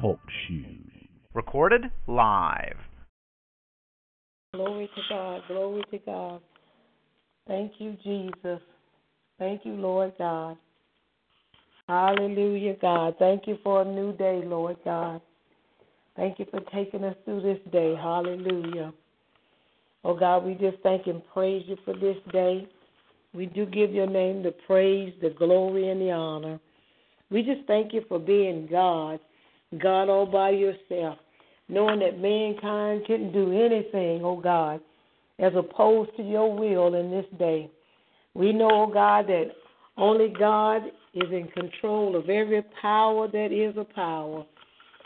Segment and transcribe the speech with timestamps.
[0.00, 1.08] Talk shoes.
[1.34, 2.76] Recorded live.
[4.54, 5.40] Glory to God.
[5.48, 6.40] Glory to God.
[7.48, 8.60] Thank you, Jesus.
[9.38, 10.56] Thank you, Lord God.
[11.88, 13.16] Hallelujah, God.
[13.18, 15.20] Thank you for a new day, Lord God.
[16.14, 17.94] Thank you for taking us through this day.
[17.96, 18.92] Hallelujah.
[20.04, 22.68] Oh God, we just thank and praise you for this day.
[23.34, 26.60] We do give your name the praise, the glory, and the honor.
[27.32, 29.18] We just thank you for being God,
[29.82, 31.18] God all by yourself,
[31.68, 34.80] knowing that mankind couldn't do anything, oh God,
[35.38, 37.70] as opposed to your will in this day.
[38.34, 39.46] We know, oh God, that
[39.96, 40.82] only God
[41.14, 44.44] is in control of every power that is a power.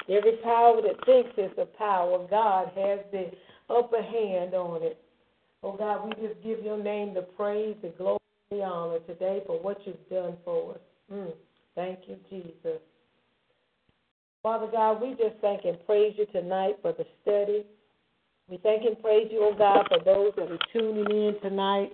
[0.08, 3.30] Every power that thinks it's a power, God has the
[3.70, 5.00] upper hand on it.
[5.62, 8.18] Oh God, we just give your name the praise, the glory,
[8.50, 10.80] the honor today for what you've done for us.
[11.12, 11.32] Mm.
[11.76, 12.80] Thank you, Jesus.
[14.42, 17.64] Father God, we just thank and praise you tonight for the study.
[18.48, 21.92] We thank and praise you, oh God, for those that are tuning in tonight.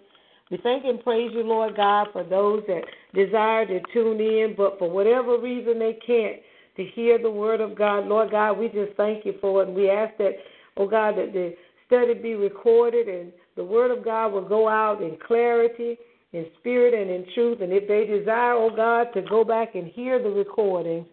[0.51, 2.83] We thank and praise you, Lord God, for those that
[3.15, 6.37] desire to tune in, but for whatever reason they can't
[6.77, 8.07] to hear the word of God.
[8.07, 9.69] Lord God, we just thank you for it.
[9.69, 10.33] And we ask that,
[10.77, 11.55] oh God, that the
[11.87, 15.97] study be recorded and the word of God will go out in clarity
[16.33, 17.61] in spirit and in truth.
[17.61, 21.07] And if they desire, oh God, to go back and hear the recordings,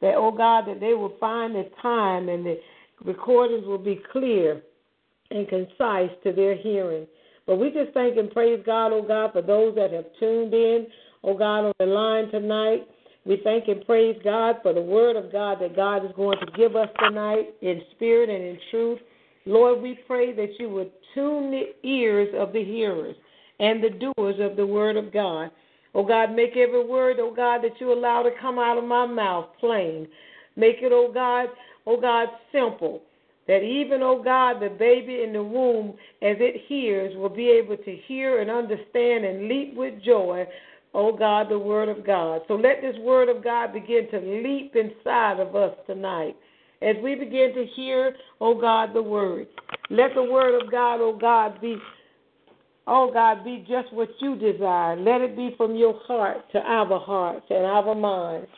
[0.00, 2.58] that, oh God, that they will find the time and the
[3.04, 4.60] recordings will be clear
[5.30, 7.06] and concise to their hearing.
[7.46, 10.86] But we just thank and praise God, oh God, for those that have tuned in,
[11.24, 12.86] oh God, on the line tonight.
[13.24, 16.46] We thank and praise God for the word of God that God is going to
[16.56, 19.00] give us tonight in spirit and in truth.
[19.46, 23.16] Lord, we pray that you would tune the ears of the hearers
[23.58, 25.50] and the doers of the word of God.
[25.94, 29.06] Oh God, make every word, oh God, that you allow to come out of my
[29.06, 30.06] mouth plain.
[30.54, 31.48] Make it, oh God,
[31.86, 33.02] oh God, simple.
[33.48, 37.76] That even, oh God, the baby in the womb, as it hears, will be able
[37.76, 40.44] to hear and understand and leap with joy,
[40.92, 42.42] oh God, the word of God.
[42.48, 46.36] So let this word of God begin to leap inside of us tonight.
[46.82, 49.46] As we begin to hear, oh God, the word.
[49.88, 51.76] Let the word of God, oh God, be
[52.88, 54.96] Oh God, be just what you desire.
[54.96, 58.48] Let it be from your heart to our hearts and our minds.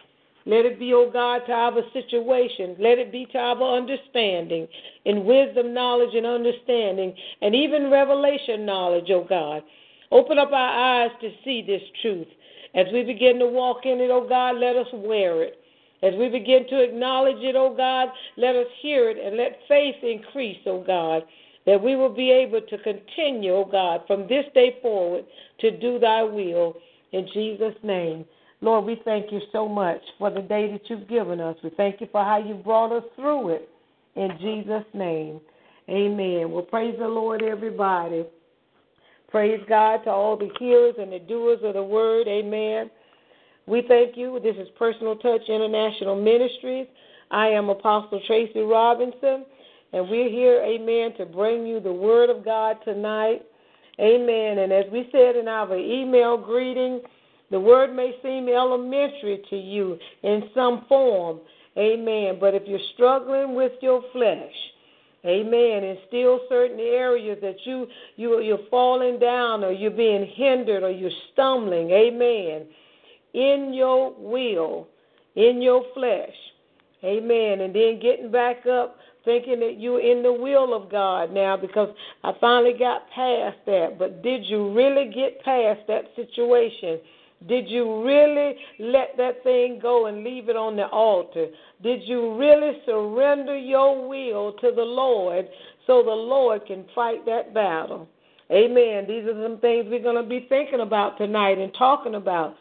[0.45, 2.77] Let it be, oh God, to our situations.
[2.79, 4.69] Let it be to our understanding
[5.07, 9.63] in wisdom, knowledge, and understanding, and even revelation knowledge, oh God.
[10.11, 12.29] Open up our eyes to see this truth.
[12.75, 15.59] As we begin to walk in it, oh God, let us wear it.
[16.03, 19.97] As we begin to acknowledge it, oh God, let us hear it and let faith
[20.03, 21.23] increase, oh God
[21.69, 25.27] that we will be able to continue, O God, from this day forward
[25.61, 26.75] to do thy will
[27.13, 28.25] in Jesus' name.
[28.63, 31.57] Lord, we thank you so much for the day that you've given us.
[31.63, 33.69] We thank you for how you brought us through it
[34.17, 35.43] in Jesus' name.
[35.91, 36.51] Amen.
[36.51, 38.25] Well, praise the Lord, everybody.
[39.31, 42.29] Praise God to all the hearers and the doers of the word.
[42.29, 42.91] Amen.
[43.67, 44.41] We thank you.
[44.43, 46.87] This is Personal Touch International Ministries.
[47.31, 49.45] I am Apostle Tracy Robinson.
[49.93, 53.43] And we're here, amen, to bring you the word of God tonight.
[54.01, 54.59] Amen.
[54.59, 57.01] And as we said in our email greeting,
[57.51, 61.41] the word may seem elementary to you in some form.
[61.77, 62.37] Amen.
[62.39, 64.55] But if you're struggling with your flesh,
[65.25, 65.83] Amen.
[65.83, 70.91] And still certain areas that you you you're falling down or you're being hindered or
[70.91, 71.91] you're stumbling.
[71.91, 72.67] Amen.
[73.35, 74.87] In your will,
[75.35, 76.35] in your flesh.
[77.03, 77.61] Amen.
[77.61, 81.95] And then getting back up thinking that you're in the will of God now because
[82.25, 83.97] I finally got past that.
[83.99, 86.99] But did you really get past that situation?
[87.47, 91.49] Did you really let that thing go and leave it on the altar?
[91.83, 95.47] Did you really surrender your will to the Lord
[95.87, 98.09] so the Lord can fight that battle?
[98.51, 99.05] Amen.
[99.07, 102.57] These are some things we're going to be thinking about tonight and talking about.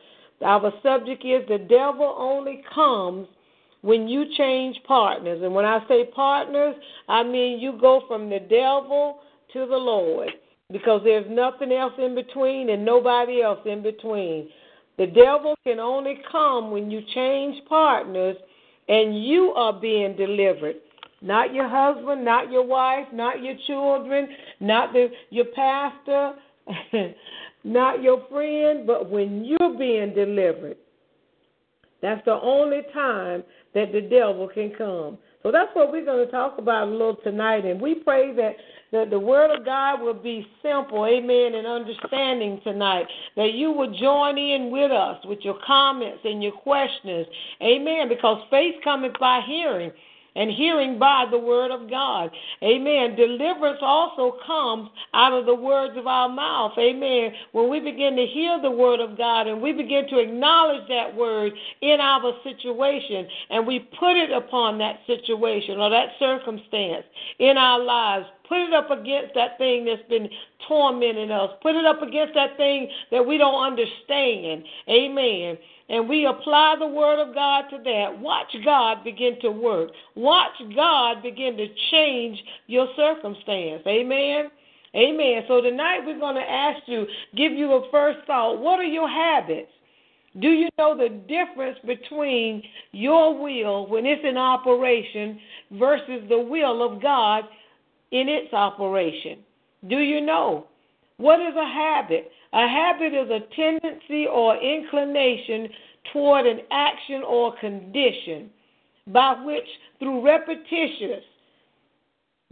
[0.46, 3.30] Our subject is the devil only comes
[3.82, 5.42] when you change partners.
[5.44, 6.76] And when I say partners,
[7.08, 9.20] I mean you go from the devil
[9.54, 10.30] to the Lord
[10.72, 14.50] because there's nothing else in between and nobody else in between.
[14.98, 18.36] The devil can only come when you change partners
[18.90, 20.76] and you are being delivered.
[21.22, 24.28] Not your husband, not your wife, not your children,
[24.60, 26.34] not the, your pastor,
[27.64, 30.78] not your friend, but when you're being delivered.
[32.02, 35.18] That's the only time that the devil can come.
[35.44, 37.66] So that's what we're going to talk about a little tonight.
[37.66, 38.56] And we pray that
[38.92, 43.06] that the word of God will be simple, amen, and understanding tonight.
[43.36, 47.28] That you will join in with us with your comments and your questions,
[47.62, 49.92] amen, because faith cometh by hearing
[50.38, 52.30] and hearing by the word of God.
[52.64, 53.16] Amen.
[53.16, 56.74] Deliverance also comes out of the words of our mouth.
[56.78, 57.32] Amen.
[57.52, 61.14] When we begin to hear the word of God and we begin to acknowledge that
[61.16, 67.06] word in our situation and we put it upon that situation or that circumstance
[67.40, 70.30] in our lives, put it up against that thing that's been
[70.68, 74.64] tormenting us, put it up against that thing that we don't understand.
[74.88, 75.58] Amen
[75.90, 79.92] and we apply the word of God to that, watch God begin to work.
[80.16, 82.38] Watch God begin to change
[82.68, 83.84] your circumstance.
[83.88, 84.50] Amen.
[84.96, 85.44] Amen.
[85.48, 87.06] So tonight we're going to ask you,
[87.36, 88.60] give you a first thought.
[88.60, 89.72] What are your habits?
[90.40, 92.62] Do you know the difference between
[92.92, 95.40] your will when it's in operation
[95.74, 97.44] versus the will of God
[98.12, 99.40] in its operation?
[99.88, 100.68] Do you know?
[101.18, 102.30] What is a habit?
[102.54, 105.70] A habit is a tendency or inclination
[106.14, 108.50] toward an action or condition
[109.08, 109.68] by which,
[110.00, 111.24] through repetitious,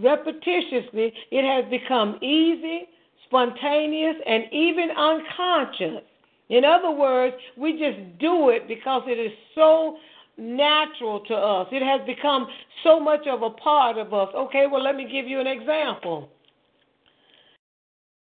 [0.01, 2.87] repetitiously, it has become easy,
[3.25, 6.03] spontaneous, and even unconscious.
[6.49, 9.97] In other words, we just do it because it is so
[10.37, 11.67] natural to us.
[11.71, 12.47] It has become
[12.83, 14.29] so much of a part of us.
[14.35, 16.29] Okay, well, let me give you an example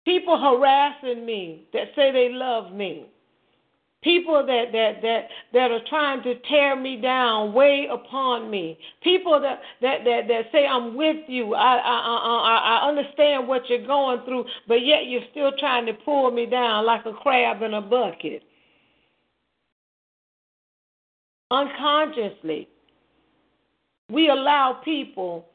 [0.05, 3.07] people harassing me that say they love me.
[4.03, 8.77] People that that that that are trying to tear me down weigh upon me.
[9.01, 11.55] People that that that, that say i'm with you.
[11.55, 15.93] I, I i i understand what you're going through but yet you're still trying to
[15.93, 18.43] pull me down like a crab in a bucket.
[21.49, 22.69] Unconsciously
[24.11, 25.47] we allow people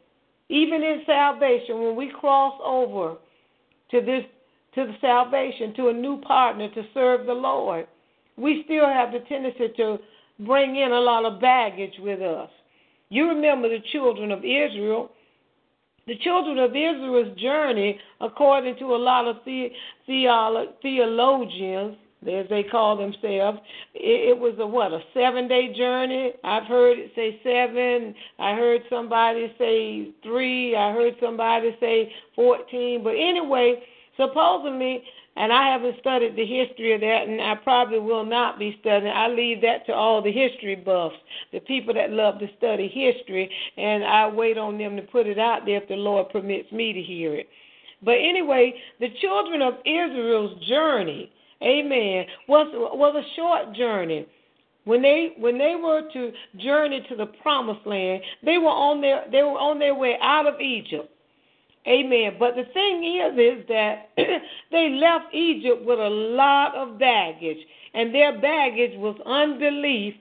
[0.49, 3.15] even in salvation when we cross over
[3.93, 4.25] to this
[4.75, 7.87] to the salvation, to a new partner to serve the Lord,
[8.37, 9.99] we still have the tendency to
[10.41, 12.49] bring in a lot of baggage with us.
[13.09, 15.11] You remember the children of Israel.
[16.07, 19.69] The children of Israel's journey, according to a lot of the,
[20.09, 23.59] the, theologians, as they call themselves,
[23.95, 26.33] it, it was a what a seven day journey.
[26.45, 28.15] I've heard it say seven.
[28.39, 30.77] I heard somebody say three.
[30.77, 33.03] I heard somebody say fourteen.
[33.03, 33.83] But anyway,
[34.21, 35.03] Supposedly,
[35.37, 39.11] and I haven't studied the history of that, and I probably will not be studying.
[39.11, 41.17] I leave that to all the history buffs,
[41.53, 45.39] the people that love to study history, and I wait on them to put it
[45.39, 47.49] out there if the Lord permits me to hear it.
[48.03, 51.33] But anyway, the children of Israel's journey,
[51.63, 54.27] amen, was was a short journey.
[54.85, 59.25] When they when they were to journey to the promised land, they were on their
[59.31, 61.09] they were on their way out of Egypt.
[61.87, 62.37] Amen.
[62.39, 64.11] But the thing is, is that
[64.71, 67.59] they left Egypt with a lot of baggage,
[67.95, 70.15] and their baggage was unbelief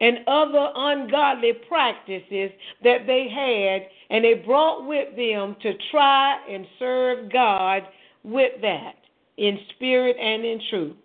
[0.00, 2.50] and other ungodly practices
[2.82, 7.82] that they had, and they brought with them to try and serve God
[8.24, 8.96] with that
[9.36, 10.96] in spirit and in truth.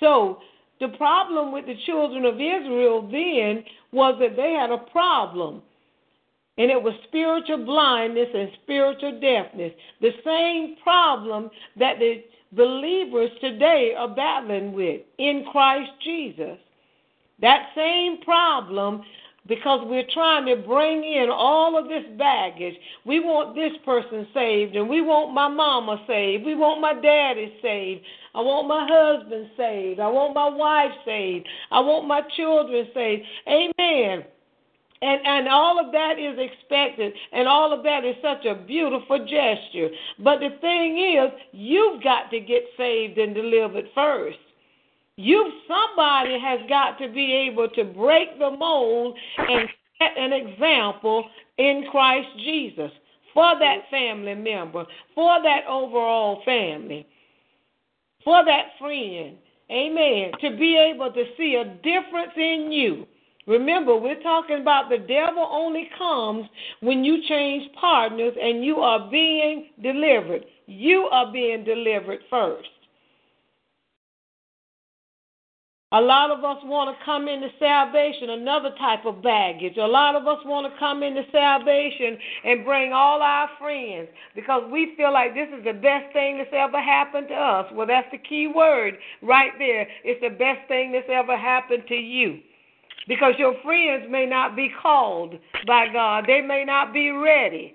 [0.00, 0.38] So,
[0.80, 5.62] the problem with the children of Israel then was that they had a problem
[6.60, 9.72] and it was spiritual blindness and spiritual deafness.
[10.02, 11.48] The same problem
[11.78, 12.22] that the
[12.52, 16.58] believers today are battling with in Christ Jesus.
[17.40, 19.00] That same problem
[19.46, 22.74] because we're trying to bring in all of this baggage.
[23.06, 26.44] We want this person saved, and we want my mama saved.
[26.44, 28.04] We want my daddy saved.
[28.34, 29.98] I want my husband saved.
[29.98, 31.48] I want my wife saved.
[31.70, 33.22] I want my children saved.
[33.48, 34.26] Amen.
[35.02, 39.18] And and all of that is expected, and all of that is such a beautiful
[39.20, 39.88] gesture.
[40.18, 44.38] But the thing is, you've got to get saved and delivered first.
[45.16, 51.24] You somebody has got to be able to break the mold and set an example
[51.56, 52.90] in Christ Jesus
[53.32, 57.06] for that family member, for that overall family,
[58.22, 59.36] for that friend.
[59.70, 60.32] Amen.
[60.40, 63.06] To be able to see a difference in you
[63.46, 66.46] Remember, we're talking about the devil only comes
[66.80, 70.44] when you change partners and you are being delivered.
[70.66, 72.68] You are being delivered first.
[75.92, 79.76] A lot of us want to come into salvation, another type of baggage.
[79.76, 84.62] A lot of us want to come into salvation and bring all our friends because
[84.70, 87.66] we feel like this is the best thing that's ever happened to us.
[87.74, 89.88] Well, that's the key word right there.
[90.04, 92.38] It's the best thing that's ever happened to you.
[93.08, 95.34] Because your friends may not be called
[95.66, 96.24] by God.
[96.26, 97.74] They may not be ready.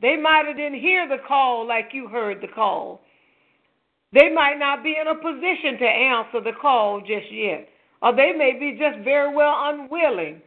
[0.00, 3.00] They might have didn't hear the call like you heard the call.
[4.12, 7.68] They might not be in a position to answer the call just yet.
[8.02, 10.40] Or they may be just very well unwilling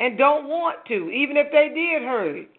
[0.00, 2.50] and don't want to, even if they did hear it.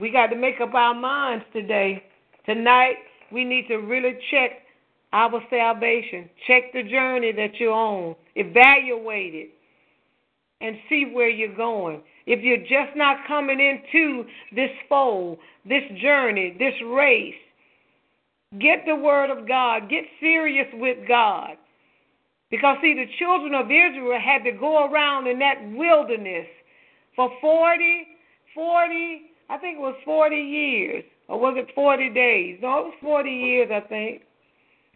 [0.00, 2.04] We got to make up our minds today.
[2.46, 2.96] Tonight,
[3.32, 4.50] we need to really check
[5.12, 6.28] our salvation.
[6.46, 8.14] Check the journey that you're on.
[8.38, 9.50] Evaluate it
[10.60, 12.02] and see where you're going.
[12.26, 17.34] If you're just not coming into this fold, this journey, this race,
[18.60, 19.88] get the word of God.
[19.90, 21.56] Get serious with God.
[22.50, 26.46] Because, see, the children of Israel had to go around in that wilderness
[27.14, 28.06] for 40,
[28.54, 31.04] 40, I think it was 40 years.
[31.28, 32.58] Or was it 40 days?
[32.62, 34.22] No, it was 40 years, I think.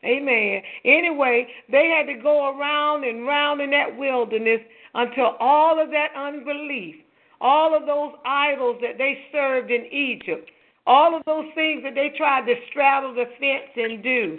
[0.04, 0.62] Amen.
[0.84, 4.60] Anyway, they had to go around and round in that wilderness
[4.94, 6.96] until all of that unbelief,
[7.40, 10.50] all of those idols that they served in Egypt,
[10.86, 14.38] all of those things that they tried to straddle the fence and do,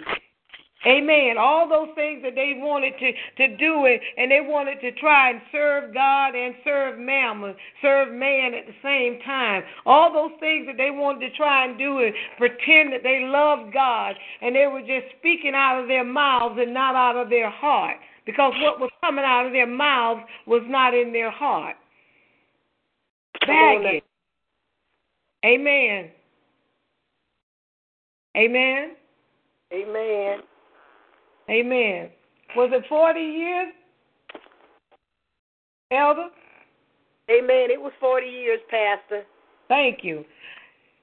[0.86, 1.36] Amen.
[1.38, 5.30] All those things that they wanted to, to do it and they wanted to try
[5.30, 9.62] and serve God and serve mammon, serve man at the same time.
[9.86, 13.72] All those things that they wanted to try and do it, pretend that they loved
[13.72, 17.50] God and they were just speaking out of their mouths and not out of their
[17.50, 17.96] heart.
[18.26, 21.76] Because what was coming out of their mouths was not in their heart.
[23.46, 24.02] Baggage.
[25.44, 26.10] Amen.
[28.36, 28.96] Amen.
[29.72, 30.40] Amen.
[31.50, 32.08] Amen.
[32.56, 33.72] Was it 40 years,
[35.90, 36.28] Elder?
[37.30, 37.70] Amen.
[37.70, 39.24] It was 40 years, Pastor.
[39.68, 40.24] Thank you.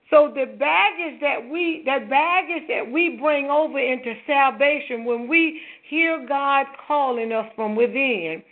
[0.10, 5.62] So the baggage that we that baggage that we bring over into salvation when we
[5.90, 8.44] hear God calling us from within,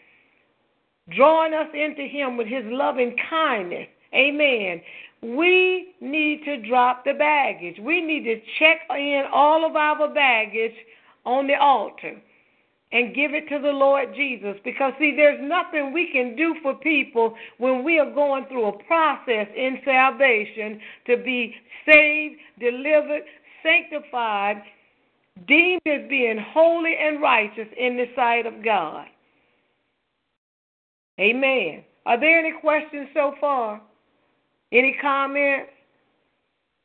[1.16, 3.88] drawing us into him with his loving kindness.
[4.14, 4.82] Amen.
[5.22, 7.76] We need to drop the baggage.
[7.82, 10.74] We need to check in all of our baggage
[11.30, 12.20] on the altar
[12.92, 14.56] and give it to the Lord Jesus.
[14.64, 18.84] Because, see, there's nothing we can do for people when we are going through a
[18.84, 21.54] process in salvation to be
[21.86, 23.24] saved, delivered,
[23.62, 24.64] sanctified,
[25.48, 29.06] deemed as being holy and righteous in the sight of God.
[31.20, 31.84] Amen.
[32.06, 33.82] Are there any questions so far?
[34.72, 35.70] Any comments?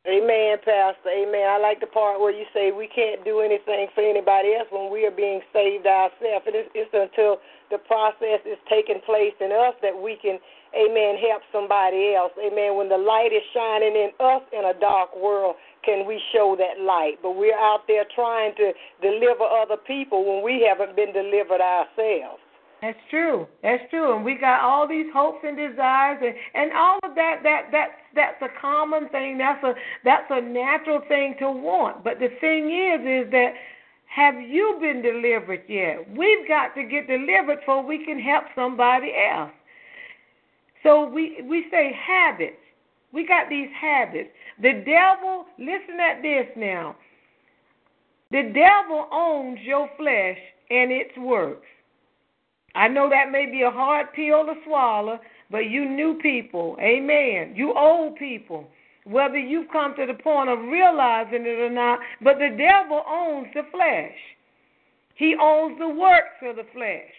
[0.05, 1.09] Amen, Pastor.
[1.09, 1.49] Amen.
[1.49, 4.93] I like the part where you say we can't do anything for anybody else when
[4.93, 6.45] we are being saved ourselves.
[6.45, 7.41] It is, it's until
[7.73, 10.37] the process is taking place in us that we can,
[10.77, 12.37] amen, help somebody else.
[12.37, 12.77] Amen.
[12.77, 16.85] When the light is shining in us in a dark world, can we show that
[16.85, 17.17] light?
[17.25, 22.45] But we're out there trying to deliver other people when we haven't been delivered ourselves.
[22.85, 23.49] That's true.
[23.65, 24.17] That's true.
[24.17, 28.04] And we got all these hopes and desires and, and all of that that that
[28.15, 29.39] that's a common thing.
[29.39, 32.05] That's a that's a natural thing to want.
[32.05, 33.55] But the thing is is that
[34.07, 36.09] have you been delivered yet?
[36.17, 39.51] We've got to get delivered before we can help somebody else.
[40.83, 42.59] So we we say habits.
[43.13, 44.31] We got these habits.
[44.61, 46.97] The devil, listen at this now.
[48.31, 50.39] The devil owns your flesh
[50.71, 51.67] and its works.
[52.75, 57.55] I know that may be a hard pill to swallow, but you new people, amen.
[57.55, 58.69] You old people,
[59.05, 63.49] whether you've come to the point of realizing it or not, but the devil owns
[63.55, 64.17] the flesh.
[65.15, 67.13] He owns the works of the flesh.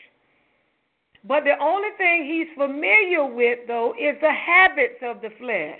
[1.28, 5.80] But the only thing he's familiar with, though, is the habits of the flesh.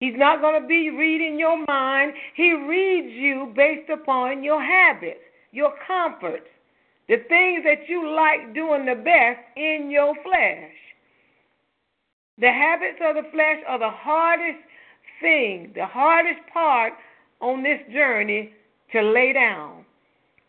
[0.00, 2.12] He's not going to be reading your mind.
[2.34, 6.46] He reads you based upon your habits, your comforts,
[7.08, 10.72] the things that you like doing the best in your flesh.
[12.38, 14.62] The habits of the flesh are the hardest
[15.20, 16.92] thing, the hardest part
[17.40, 18.52] on this journey
[18.92, 19.84] to lay down,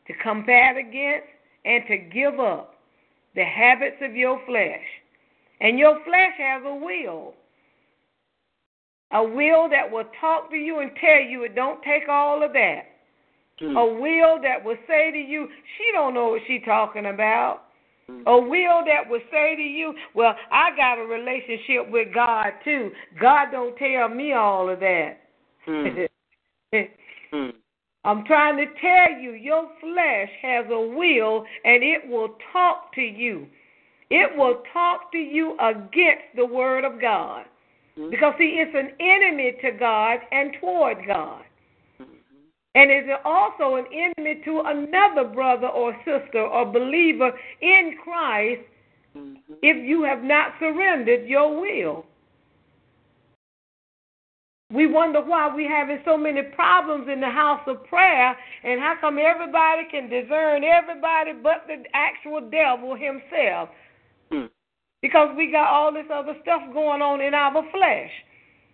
[0.07, 1.27] to combat against,
[1.65, 2.75] and to give up.
[3.35, 4.83] The habits of your flesh.
[5.61, 7.33] And your flesh has a will.
[9.11, 12.53] A will that will talk to you and tell you it don't take all of
[12.53, 12.88] that.
[13.61, 13.75] Mm.
[13.75, 15.47] A will that will say to you,
[15.77, 17.63] she don't know what she's talking about.
[18.09, 18.23] Mm.
[18.25, 22.91] A will that will say to you, well, I got a relationship with God too.
[23.19, 25.17] God don't tell me all of that.
[25.67, 26.07] Mm.
[27.33, 27.53] mm.
[28.05, 33.01] I'm trying to tell you, your flesh has a will and it will talk to
[33.01, 33.47] you.
[34.09, 37.45] It will talk to you against the word of God.
[37.97, 38.09] Mm.
[38.09, 41.43] Because, see, it's an enemy to God and toward God.
[42.75, 48.61] And is also an enemy to another brother or sister or believer in Christ
[49.17, 49.53] mm-hmm.
[49.63, 52.05] if you have not surrendered your will.
[54.71, 58.97] We wonder why we're having so many problems in the house of prayer and how
[59.01, 63.69] come everybody can discern everybody but the actual devil himself.
[64.31, 64.45] Hmm.
[65.01, 68.11] Because we got all this other stuff going on in our flesh.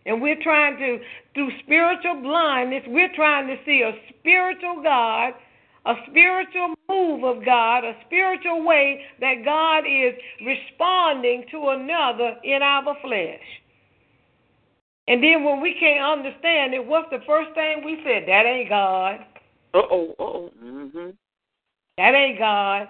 [0.06, 1.00] And we're trying to,
[1.34, 5.34] through spiritual blindness, we're trying to see a spiritual God,
[5.86, 10.14] a spiritual move of God, a spiritual way that God is
[10.46, 13.42] responding to another in our flesh.
[15.08, 18.24] And then when we can't understand it, what's the first thing we said?
[18.28, 19.20] That ain't God.
[19.74, 20.52] Uh oh, uh oh.
[20.64, 21.10] Mm-hmm.
[21.98, 22.88] That ain't God.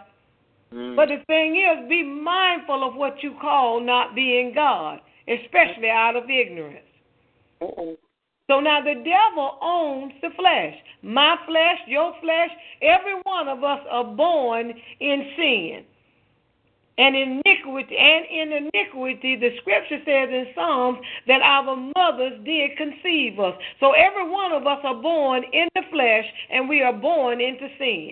[0.74, 0.96] Mm.
[0.96, 6.16] But the thing is, be mindful of what you call not being God, especially out
[6.16, 6.86] of ignorance.
[7.60, 10.76] So now the devil owns the flesh.
[11.02, 12.50] My flesh, your flesh,
[12.82, 15.86] every one of us are born in sin.
[16.98, 23.38] And iniquity and in iniquity, the scripture says in Psalms that our mothers did conceive
[23.40, 23.56] us.
[23.82, 27.68] So every one of us are born in the flesh and we are born into
[27.78, 28.12] sin.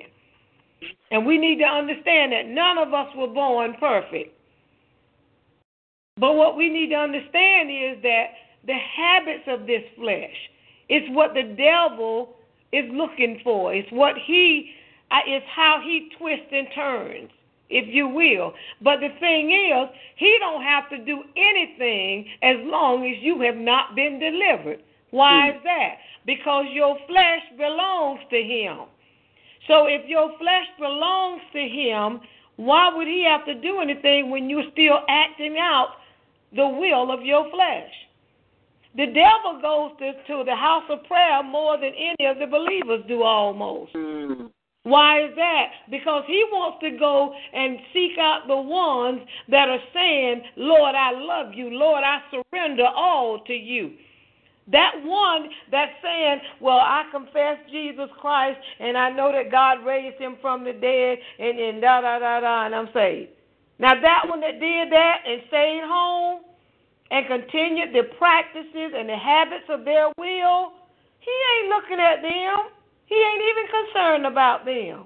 [1.12, 4.36] And we need to understand that none of us were born perfect.
[6.18, 8.26] But what we need to understand is that
[8.66, 10.36] the habits of this flesh.
[10.90, 12.36] It's what the devil
[12.72, 13.74] is looking for.
[13.74, 14.72] It's what he
[15.12, 17.30] uh, it's how he twists and turns,
[17.70, 18.54] if you will.
[18.82, 23.58] But the thing is, he don't have to do anything as long as you have
[23.58, 24.82] not been delivered.
[25.12, 25.58] Why hmm.
[25.58, 25.96] is that?
[26.26, 28.88] Because your flesh belongs to him.
[29.68, 32.20] So if your flesh belongs to him,
[32.56, 35.96] why would he have to do anything when you're still acting out
[36.56, 37.92] the will of your flesh?
[38.96, 43.04] The devil goes to, to the house of prayer more than any of the believers
[43.08, 43.94] do almost.
[43.94, 44.52] Mm.
[44.84, 45.68] Why is that?
[45.90, 51.12] Because he wants to go and seek out the ones that are saying, Lord, I
[51.12, 51.70] love you.
[51.70, 53.94] Lord, I surrender all to you.
[54.72, 60.20] That one that's saying, Well, I confess Jesus Christ and I know that God raised
[60.20, 63.32] him from the dead and, and da da da da and I'm saved.
[63.80, 66.44] Now that one that did that and stayed home,
[67.14, 70.74] and continued the practices and the habits of their will,
[71.20, 72.74] he ain't looking at them.
[73.06, 75.06] He ain't even concerned about them.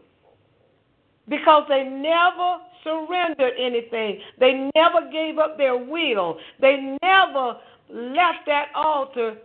[1.28, 4.22] Because they never surrendered anything.
[4.40, 6.38] They never gave up their will.
[6.62, 7.58] They never
[7.90, 9.36] left that altar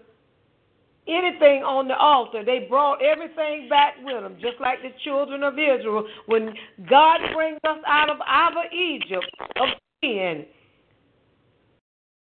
[1.09, 2.45] anything on the altar.
[2.45, 6.07] They brought everything back with them, just like the children of Israel.
[6.27, 6.55] When
[6.89, 9.69] God brings us out of our Egypt of
[10.01, 10.47] sin,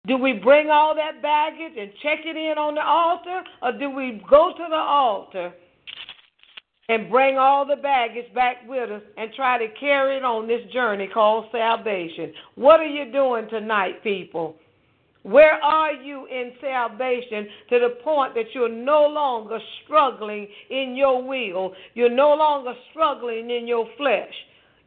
[0.07, 3.89] do we bring all that baggage and check it in on the altar, or do
[3.89, 5.53] we go to the altar
[6.89, 10.61] and bring all the baggage back with us and try to carry it on this
[10.71, 12.33] journey called salvation?
[12.55, 14.55] What are you doing tonight, people?
[15.23, 21.21] Where are you in salvation to the point that you're no longer struggling in your
[21.21, 21.73] will?
[21.95, 24.33] You're no longer struggling in your flesh.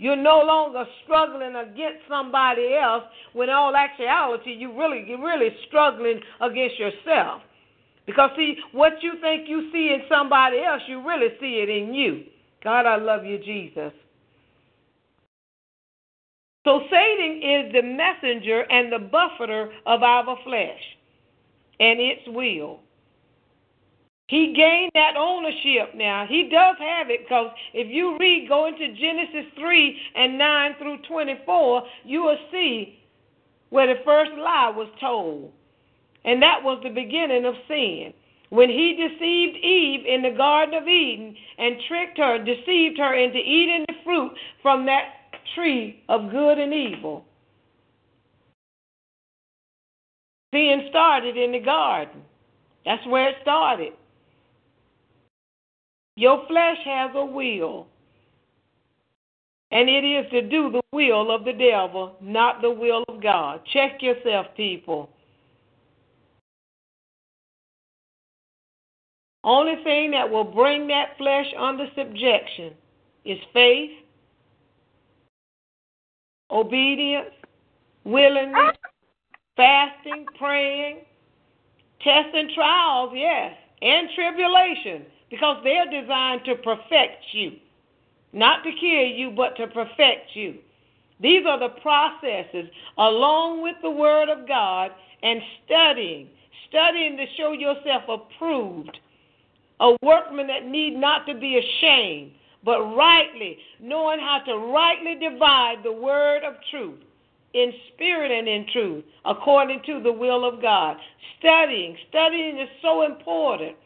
[0.01, 6.21] You're no longer struggling against somebody else when all actuality you really you're really struggling
[6.41, 7.43] against yourself.
[8.07, 11.93] Because see, what you think you see in somebody else, you really see it in
[11.93, 12.25] you.
[12.65, 13.93] God, I love you, Jesus.
[16.65, 20.81] So Satan is the messenger and the buffeter of our flesh
[21.79, 22.81] and its will.
[24.31, 26.25] He gained that ownership now.
[26.29, 30.99] He does have it because if you read, go into Genesis 3 and 9 through
[31.09, 33.01] 24, you will see
[33.71, 35.51] where the first lie was told.
[36.25, 38.15] And that was the beginning of sin.
[38.51, 43.39] When he deceived Eve in the Garden of Eden and tricked her, deceived her into
[43.39, 44.31] eating the fruit
[44.63, 45.07] from that
[45.57, 47.25] tree of good and evil.
[50.55, 52.23] Sin started in the garden.
[52.85, 53.95] That's where it started.
[56.17, 57.87] Your flesh has a will,
[59.71, 63.61] and it is to do the will of the devil, not the will of God.
[63.73, 65.11] Check yourself, people.
[69.43, 72.75] Only thing that will bring that flesh under subjection
[73.25, 73.91] is faith,
[76.51, 77.31] obedience,
[78.05, 78.77] willingness,
[79.57, 80.99] fasting, praying,
[82.03, 87.53] tests and trials, yes, and tribulation because they're designed to perfect you,
[88.33, 90.57] not to kill you, but to perfect you.
[91.21, 94.91] These are the processes, along with the Word of God
[95.23, 96.29] and studying,
[96.69, 98.99] studying to show yourself approved
[99.81, 102.33] a workman that need not to be ashamed,
[102.65, 107.01] but rightly, knowing how to rightly divide the word of truth
[107.55, 110.97] in spirit and in truth, according to the will of God.
[111.39, 113.77] Studying, studying is so important.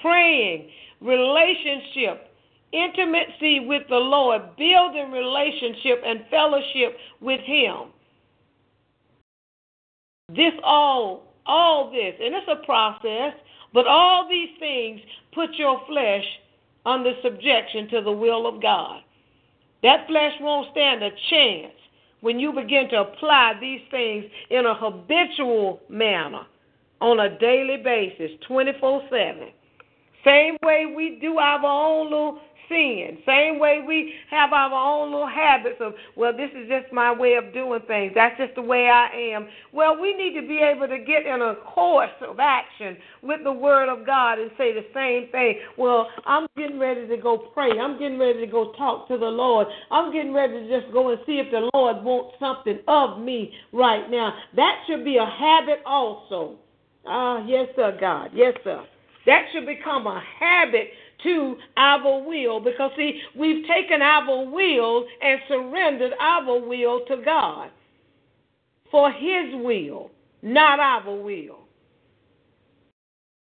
[0.00, 2.28] Praying, relationship,
[2.72, 7.92] intimacy with the Lord, building relationship and fellowship with Him.
[10.28, 13.34] This all, all this, and it's a process,
[13.74, 15.00] but all these things
[15.34, 16.24] put your flesh
[16.86, 19.02] under subjection to the will of God.
[19.82, 21.74] That flesh won't stand a chance
[22.20, 26.46] when you begin to apply these things in a habitual manner
[27.00, 29.48] on a daily basis, 24 7.
[30.24, 33.18] Same way we do our own little sin.
[33.26, 37.34] Same way we have our own little habits of, well, this is just my way
[37.34, 38.12] of doing things.
[38.14, 39.48] That's just the way I am.
[39.72, 43.52] Well, we need to be able to get in a course of action with the
[43.52, 45.58] Word of God and say the same thing.
[45.76, 47.78] Well, I'm getting ready to go pray.
[47.78, 49.66] I'm getting ready to go talk to the Lord.
[49.90, 53.52] I'm getting ready to just go and see if the Lord wants something of me
[53.72, 54.34] right now.
[54.56, 56.56] That should be a habit also.
[57.04, 58.30] Ah, yes, sir, God.
[58.32, 58.84] Yes, sir.
[59.26, 60.88] That should become a habit
[61.24, 67.70] to our will because, see, we've taken our will and surrendered our will to God
[68.90, 70.10] for His will,
[70.42, 71.58] not our will.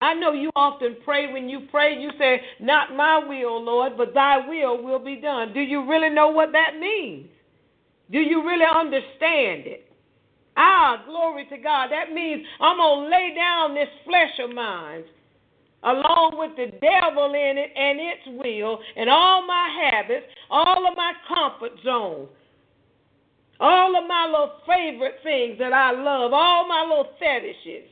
[0.00, 4.12] I know you often pray when you pray, you say, Not my will, Lord, but
[4.12, 5.54] thy will will be done.
[5.54, 7.28] Do you really know what that means?
[8.10, 9.86] Do you really understand it?
[10.56, 11.88] Ah, glory to God.
[11.90, 15.04] That means I'm going to lay down this flesh of mine
[15.86, 20.96] along with the devil in it and its will and all my habits, all of
[20.96, 22.28] my comfort zones,
[23.60, 27.88] all of my little favorite things that I love, all my little fetishes.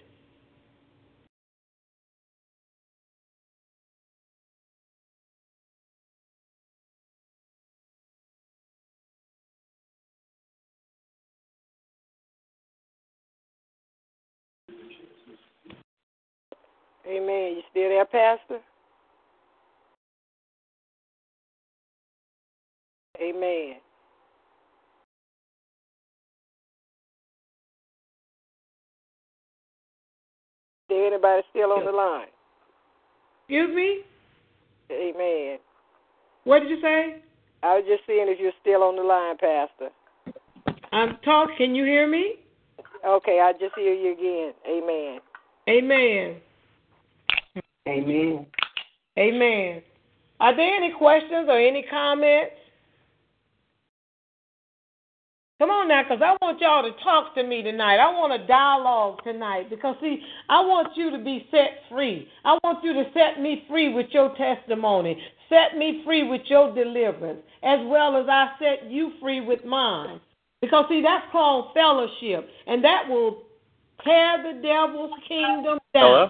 [17.15, 17.57] Amen.
[17.57, 18.59] You still there, Pastor?
[23.21, 23.77] Amen.
[30.91, 32.27] Is anybody still on the line?
[33.49, 34.01] Excuse me?
[34.91, 35.59] Amen.
[36.45, 37.23] What did you say?
[37.63, 39.91] I was just seeing if you're still on the line, Pastor.
[40.93, 41.57] I'm talking.
[41.57, 42.35] Can you hear me?
[43.07, 44.53] Okay, I just hear you again.
[44.69, 45.21] Amen.
[45.69, 46.41] Amen.
[47.89, 48.47] Amen.
[49.19, 49.83] Amen.
[50.41, 52.55] Are there any questions or any comments?
[55.61, 57.97] Come on now, because I want y'all to talk to me tonight.
[57.97, 62.27] I want a dialogue tonight because, see, I want you to be set free.
[62.45, 65.17] I want you to set me free with your testimony,
[65.49, 70.21] set me free with your deliverance, as well as I set you free with mine.
[70.61, 73.45] Because, see, that's called fellowship, and that will
[74.03, 76.03] tear the devil's kingdom down.
[76.03, 76.29] Hello?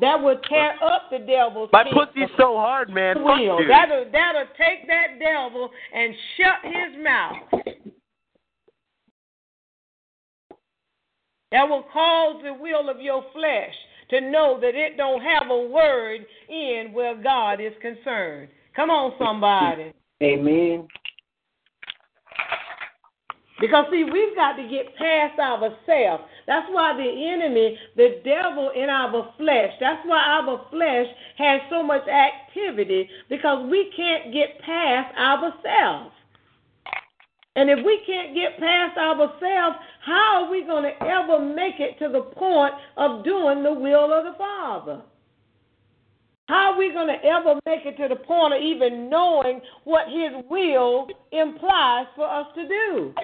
[0.00, 2.06] That will tear up the devil's My kingdom.
[2.06, 3.16] pussy's so hard, man.
[3.16, 3.60] Fuck will.
[3.60, 3.68] you.
[3.68, 7.36] That'll that'll take that devil and shut his mouth.
[11.50, 13.74] That will cause the will of your flesh
[14.10, 18.48] to know that it don't have a word in where God is concerned.
[18.76, 19.92] Come on, somebody.
[20.22, 20.86] Amen.
[23.60, 26.24] Because see, we've got to get past ourselves.
[26.46, 31.06] That's why the enemy, the devil in our flesh, that's why our flesh
[31.38, 36.14] has so much activity because we can't get past ourselves.
[37.56, 41.98] And if we can't get past ourselves, how are we going to ever make it
[41.98, 45.02] to the point of doing the will of the Father?
[46.46, 50.06] How are we going to ever make it to the point of even knowing what
[50.06, 53.14] His will implies for us to do?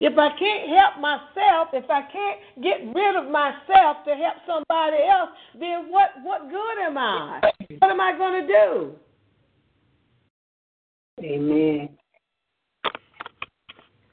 [0.00, 4.96] If I can't help myself, if I can't get rid of myself to help somebody
[5.04, 7.40] else, then what, what good am I?
[7.78, 8.92] What am I going to do?
[11.22, 11.90] Amen.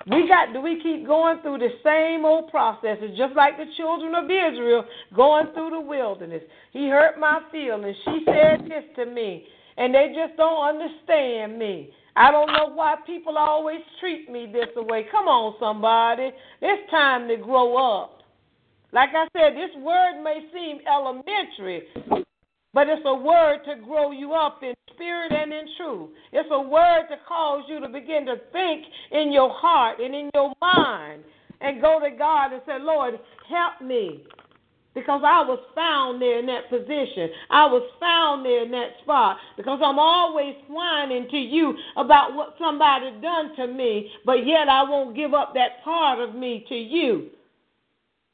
[0.10, 4.15] We got do we keep going through the same old processes, just like the children
[4.15, 6.43] of Israel going through the wilderness.
[6.71, 7.95] He hurt my feelings.
[8.06, 9.45] She said this to me,
[9.76, 11.91] and they just don't understand me.
[12.17, 15.06] I don't know why people always treat me this way.
[15.12, 16.32] Come on, somebody.
[16.62, 18.21] It's time to grow up.
[18.91, 21.84] Like I said, this word may seem elementary,
[22.73, 26.10] but it's a word to grow you up in spirit and in truth.
[26.32, 30.32] It's a word to cause you to begin to think in your heart and in
[30.34, 31.23] your mind
[31.62, 34.23] and go to God and say, Lord, help me.
[34.97, 37.29] Because I was found there in that position.
[37.51, 42.55] I was found there in that spot because I'm always whining to you about what
[42.57, 46.75] somebody done to me, but yet I won't give up that part of me to
[46.75, 47.29] you.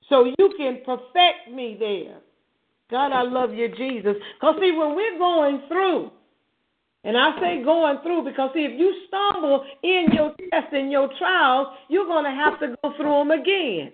[0.08, 2.20] So you can perfect me there.
[2.90, 4.16] God, I love you, Jesus.
[4.40, 6.12] Because, see, when we're going through,
[7.04, 11.10] and I say going through because, see, if you stumble in your test and your
[11.20, 13.92] trials, you're going to have to go through them again.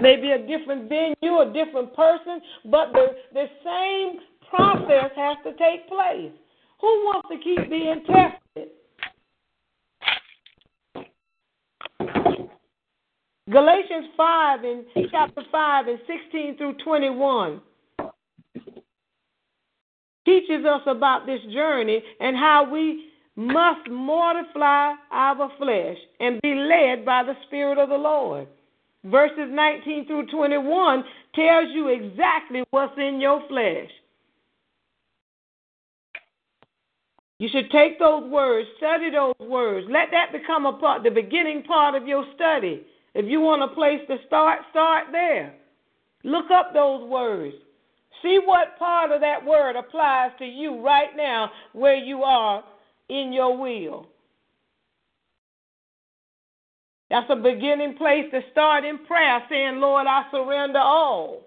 [0.00, 5.88] Maybe a different venue, a different person, but the, the same process has to take
[5.88, 6.32] place.
[6.80, 8.68] Who wants to keep being tested?
[13.50, 17.60] Galatians 5 and chapter 5 and 16 through 21
[20.24, 27.04] teaches us about this journey and how we must mortify our flesh and be led
[27.04, 28.46] by the Spirit of the Lord.
[29.04, 33.90] Verses 19 through 21 tells you exactly what's in your flesh.
[37.38, 39.86] You should take those words, study those words.
[39.90, 42.82] Let that become a part, the beginning part of your study.
[43.14, 45.54] If you want a place to start, start there.
[46.22, 47.54] Look up those words.
[48.22, 52.62] See what part of that word applies to you right now where you are
[53.08, 54.06] in your will.
[57.10, 61.42] That's a beginning place to start in prayer, saying, Lord, I surrender all.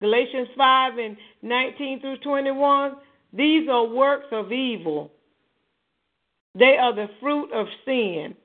[0.00, 2.92] Galatians 5 and 19 through 21,
[3.32, 5.10] these are works of evil.
[6.54, 8.36] They are the fruit of sin.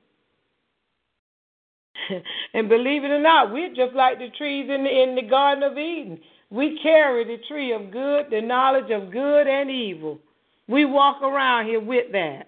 [2.54, 5.62] and believe it or not, we're just like the trees in the, in the Garden
[5.62, 6.18] of Eden.
[6.54, 10.20] We carry the tree of good, the knowledge of good and evil.
[10.68, 12.44] We walk around here with that.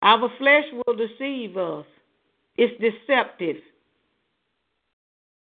[0.00, 1.84] Our flesh will deceive us.
[2.56, 3.56] It's deceptive.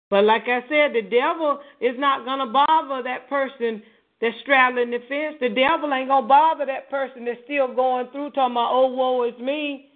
[0.08, 3.82] But like I said, the devil is not going to bother that person
[4.22, 5.36] that's straddling the fence.
[5.38, 8.86] The devil ain't going to bother that person that's still going through talking about, oh,
[8.86, 9.91] woe is me.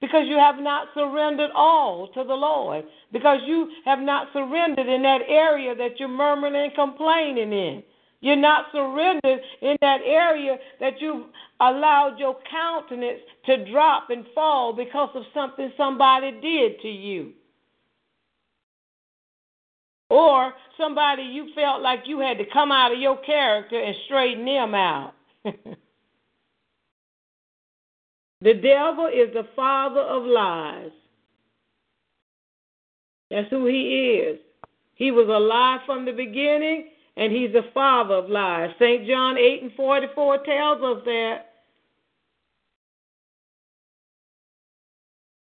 [0.00, 2.84] Because you have not surrendered all to the Lord.
[3.12, 7.82] Because you have not surrendered in that area that you're murmuring and complaining in.
[8.22, 11.26] You're not surrendered in that area that you've
[11.60, 17.32] allowed your countenance to drop and fall because of something somebody did to you.
[20.10, 24.44] Or somebody you felt like you had to come out of your character and straighten
[24.44, 25.14] them out.
[28.42, 30.90] The devil is the father of lies.
[33.30, 34.38] That's who he is.
[34.94, 38.70] He was a lie from the beginning, and he's the father of lies.
[38.78, 39.06] St.
[39.06, 41.38] John 8 and 44 tells us that.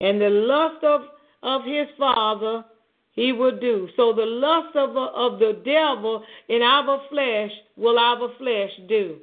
[0.01, 1.03] And the lust of,
[1.43, 2.65] of his father
[3.13, 3.89] he will do.
[3.97, 9.19] So the lust of, of the devil in our flesh will our flesh do.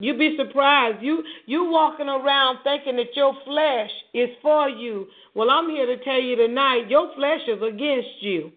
[0.00, 1.02] You'd be surprised.
[1.02, 5.06] You you walking around thinking that your flesh is for you.
[5.34, 8.52] Well, I'm here to tell you tonight, your flesh is against you.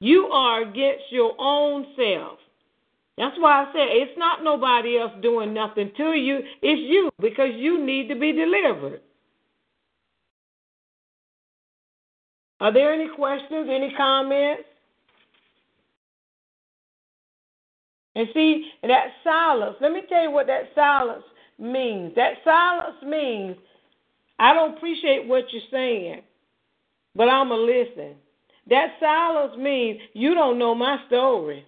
[0.00, 2.38] You are against your own self.
[3.16, 6.40] That's why I said it's not nobody else doing nothing to you.
[6.62, 9.02] It's you because you need to be delivered.
[12.60, 14.64] Are there any questions, any comments?
[18.14, 21.24] And see, that silence, let me tell you what that silence
[21.58, 22.14] means.
[22.14, 23.56] That silence means
[24.38, 26.22] I don't appreciate what you're saying,
[27.14, 28.16] but I'm going to listen.
[28.68, 31.66] That silence means you don't know my story.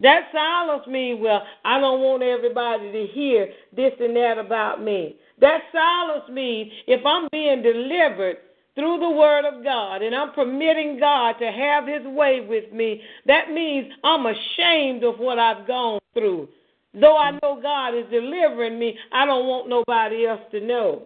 [0.00, 5.16] That silence means, well, I don't want everybody to hear this and that about me.
[5.40, 8.36] That silence means if I'm being delivered,
[8.76, 13.02] through the Word of God and I'm permitting God to have His way with me,
[13.26, 16.48] that means I'm ashamed of what I've gone through.
[16.94, 21.02] Though I know God is delivering me, I don't want nobody else to know.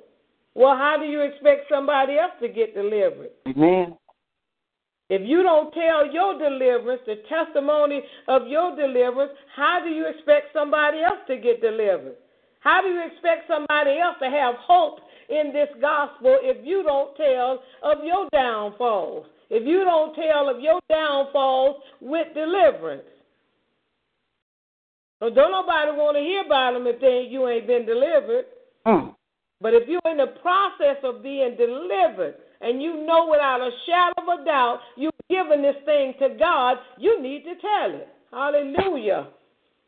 [0.54, 3.30] Well, how do you expect somebody else to get delivered?
[3.48, 3.96] Amen.
[5.08, 10.52] If you don't tell your deliverance, the testimony of your deliverance, how do you expect
[10.52, 12.14] somebody else to get delivered?
[12.60, 15.00] How do you expect somebody else to have hope
[15.30, 20.60] in this gospel if you don't tell of your downfalls, if you don't tell of
[20.60, 23.06] your downfalls with deliverance.
[25.20, 28.46] So don't nobody want to hear about them if they, you ain't been delivered.
[28.86, 29.14] Mm.
[29.60, 34.32] But if you're in the process of being delivered and you know without a shadow
[34.32, 38.08] of a doubt you've given this thing to God, you need to tell it.
[38.32, 39.28] Hallelujah.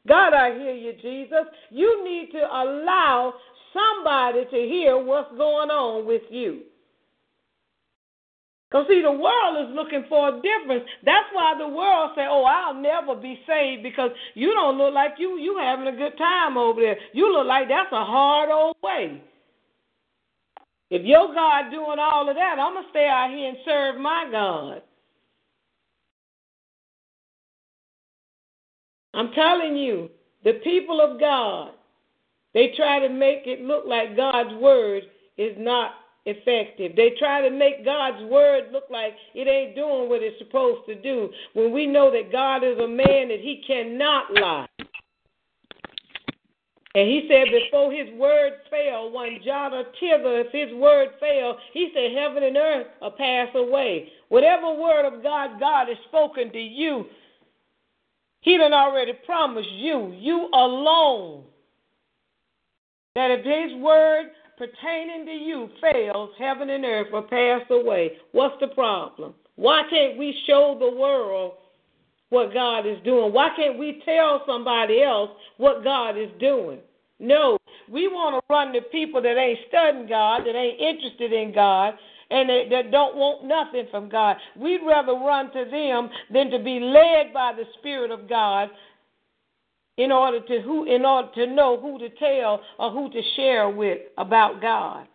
[0.06, 1.46] God, I hear you, Jesus.
[1.70, 3.34] You need to allow
[3.72, 6.62] somebody to hear what's going on with you.
[8.70, 10.84] Because, see, the world is looking for a difference.
[11.04, 15.12] That's why the world say, oh, I'll never be saved because you don't look like
[15.18, 16.96] you you having a good time over there.
[17.12, 19.22] You look like that's a hard old way.
[20.88, 24.00] If your God doing all of that, I'm going to stay out here and serve
[24.00, 24.82] my God.
[29.14, 30.10] I'm telling you,
[30.44, 31.72] the people of God,
[32.54, 35.04] they try to make it look like God's word
[35.38, 35.92] is not
[36.24, 36.92] effective.
[36.96, 40.94] They try to make God's word look like it ain't doing what it's supposed to
[40.94, 44.68] do when we know that God is a man that he cannot lie.
[46.94, 51.56] And he said, before his word fail, one jot or tittle, if his word fail,
[51.72, 54.12] he said, heaven and earth will pass away.
[54.28, 57.06] Whatever word of God God has spoken to you,
[58.42, 61.44] he done already promised you, you alone,
[63.14, 68.12] that if his word pertaining to you fails, heaven and earth will pass away.
[68.32, 69.34] What's the problem?
[69.56, 71.52] Why can't we show the world
[72.30, 73.32] what God is doing?
[73.32, 76.78] Why can't we tell somebody else what God is doing?
[77.18, 77.58] No,
[77.90, 81.94] we want to run to people that ain't studying God, that ain't interested in God,
[82.30, 84.36] and that, that don't want nothing from God.
[84.56, 88.70] We'd rather run to them than to be led by the Spirit of God
[89.96, 93.68] in order to who in order to know who to tell or who to share
[93.68, 95.06] with about God.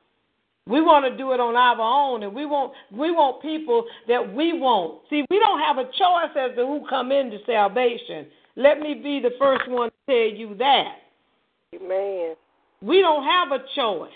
[0.68, 4.34] We want to do it on our own, and we want we want people that
[4.34, 5.02] we want.
[5.10, 8.28] See, we don't have a choice as to who come into salvation.
[8.56, 10.96] Let me be the first one to tell you that.
[11.76, 12.36] Amen.
[12.82, 14.12] We don't have a choice.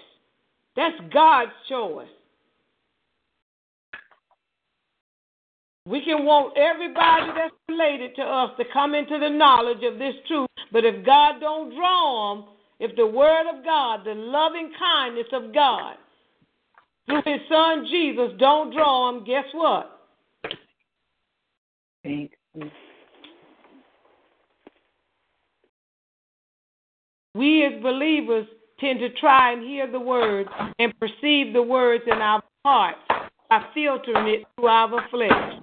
[0.76, 2.08] That's God's choice.
[5.92, 10.16] We can want everybody that's related to us to come into the knowledge of this
[10.26, 12.46] truth, but if God don't draw them,
[12.80, 15.96] if the Word of God, the loving kindness of God,
[17.08, 20.00] through His Son Jesus, don't draw them, guess what?
[27.36, 28.48] We as believers
[28.80, 30.48] tend to try and hear the Word
[30.80, 33.00] and perceive the words in our hearts
[33.50, 35.61] by filtering it through our flesh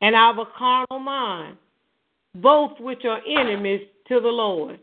[0.00, 1.56] and our carnal mind,
[2.34, 4.78] both which are enemies to the Lord.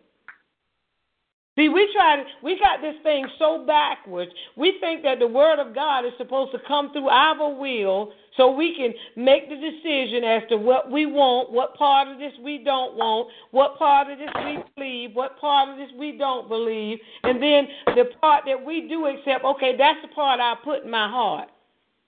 [1.56, 4.32] See, we try to, we got this thing so backwards.
[4.58, 8.49] We think that the word of God is supposed to come through our will so
[8.49, 8.91] we can
[9.23, 13.30] make the decision as to what we want, what part of this we don't want,
[13.52, 17.67] what part of this we believe, what part of this we don't believe, and then
[17.95, 21.49] the part that we do accept, okay, that's the part I put in my heart.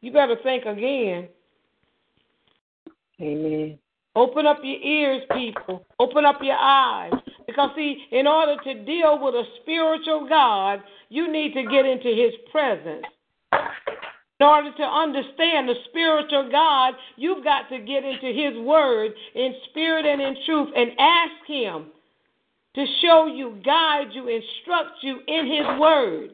[0.02, 1.28] You better think again.
[3.22, 3.80] Amen.
[4.16, 5.86] Open up your ears, people.
[6.00, 7.12] Open up your eyes.
[7.48, 12.10] Because, see, in order to deal with a spiritual God, you need to get into
[12.10, 13.06] His presence.
[14.40, 19.54] In order to understand the spiritual God, you've got to get into His Word in
[19.70, 21.86] spirit and in truth and ask Him
[22.76, 26.32] to show you, guide you, instruct you in His Word.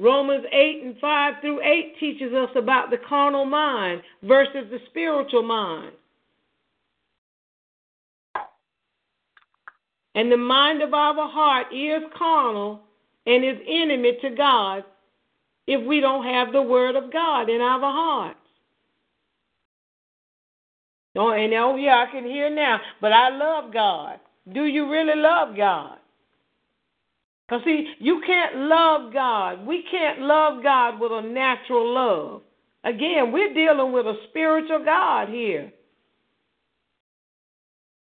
[0.00, 5.42] Romans 8 and 5 through 8 teaches us about the carnal mind versus the spiritual
[5.42, 5.92] mind.
[10.14, 12.80] And the mind of our heart is carnal
[13.26, 14.84] and is enemy to God
[15.66, 18.38] if we don't have the word of God in our hearts.
[21.16, 24.18] Oh, and oh yeah, I can hear now, but I love God.
[24.52, 25.98] Do you really love God?
[27.50, 29.66] Because, see, you can't love God.
[29.66, 32.42] We can't love God with a natural love.
[32.84, 35.72] Again, we're dealing with a spiritual God here.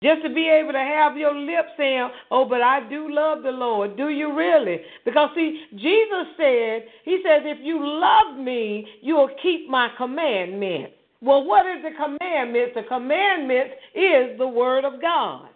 [0.03, 3.51] Just to be able to have your lips saying, Oh, but I do love the
[3.51, 3.99] Lord.
[3.99, 4.81] Do you really?
[5.05, 10.95] Because, see, Jesus said, He says, If you love me, you'll keep my commandments.
[11.21, 12.73] Well, what is the commandments?
[12.75, 15.49] The commandments is the Word of God.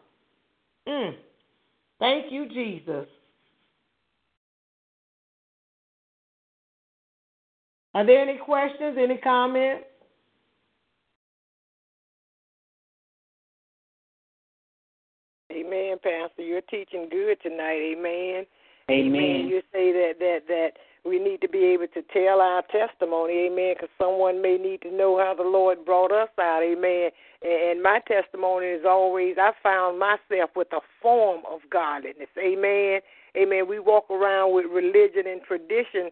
[0.86, 1.14] Mm.
[1.98, 3.06] Thank you, Jesus.
[7.94, 9.84] Are there any questions, any comments?
[15.50, 16.42] Amen, Pastor.
[16.42, 17.96] You're teaching good tonight.
[17.96, 18.46] Amen.
[18.90, 19.48] Amen.
[19.48, 20.70] You say that that that
[21.04, 23.46] we need to be able to tell our testimony.
[23.46, 23.74] Amen.
[23.74, 26.62] Because someone may need to know how the Lord brought us out.
[26.62, 27.10] Amen.
[27.42, 32.28] And my testimony is always I found myself with a form of godliness.
[32.38, 33.00] Amen.
[33.36, 33.68] Amen.
[33.68, 36.10] We walk around with religion and tradition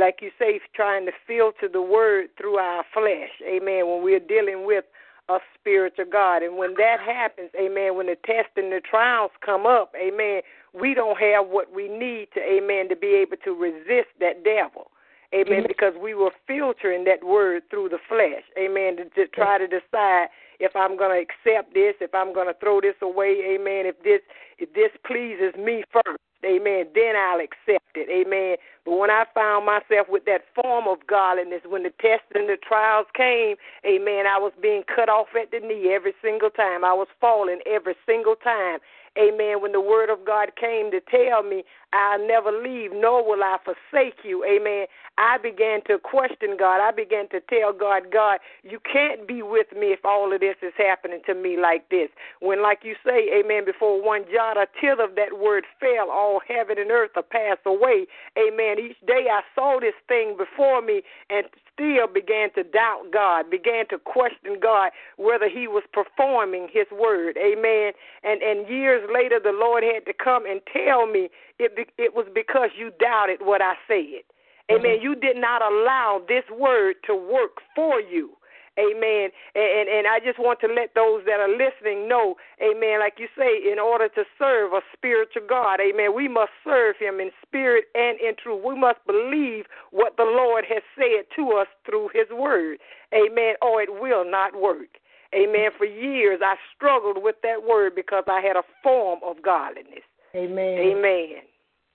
[0.00, 3.30] like you say, trying to filter the word through our flesh.
[3.46, 3.86] Amen.
[3.86, 4.84] When we're dealing with
[5.28, 6.42] a spiritual God.
[6.42, 10.42] And when that happens, amen, when the tests and the trials come up, amen,
[10.78, 14.90] we don't have what we need to, amen, to be able to resist that devil.
[15.32, 15.60] Amen.
[15.60, 15.68] Mm-hmm.
[15.68, 18.44] Because we were filtering that word through the flesh.
[18.58, 18.96] Amen.
[18.96, 20.28] To, to try to decide
[20.60, 23.56] if I'm going to accept this, if I'm going to throw this away.
[23.56, 23.86] Amen.
[23.86, 24.20] If this
[24.58, 26.20] if this pleases me first.
[26.44, 26.86] Amen.
[26.94, 28.08] Then I'll accept it.
[28.08, 28.56] Amen.
[28.84, 32.56] But when I found myself with that form of godliness, when the tests and the
[32.60, 36.84] trials came, amen, I was being cut off at the knee every single time.
[36.84, 38.78] I was falling every single time.
[39.16, 39.62] Amen.
[39.62, 41.62] When the word of God came to tell me,
[41.92, 44.44] I'll never leave, nor will I forsake you.
[44.44, 44.86] Amen.
[45.18, 46.82] I began to question God.
[46.82, 50.56] I began to tell God, God, you can't be with me if all of this
[50.62, 52.08] is happening to me like this.
[52.40, 56.40] When, like you say, amen, before one jot or tittle of that word fell, all
[56.46, 58.06] heaven and earth will pass away.
[58.36, 58.78] Amen.
[58.80, 63.86] Each day I saw this thing before me and still began to doubt God, began
[63.90, 67.36] to question God whether He was performing His word.
[67.36, 67.92] Amen.
[68.22, 72.26] And and years later, the Lord had to come and tell me it it was
[72.34, 74.22] because you doubted what I said.
[74.70, 74.96] Amen.
[74.96, 75.02] Mm-hmm.
[75.02, 78.30] You did not allow this word to work for you.
[78.78, 79.30] Amen.
[79.54, 83.28] And, and I just want to let those that are listening know, amen, like you
[83.38, 87.84] say, in order to serve a spiritual God, amen, we must serve him in spirit
[87.94, 88.62] and in truth.
[88.66, 92.78] We must believe what the Lord has said to us through his word.
[93.14, 93.54] Amen.
[93.62, 94.98] Or it will not work.
[95.34, 95.70] Amen.
[95.78, 100.02] For years I struggled with that word because I had a form of godliness.
[100.34, 100.78] Amen.
[100.78, 101.42] Amen.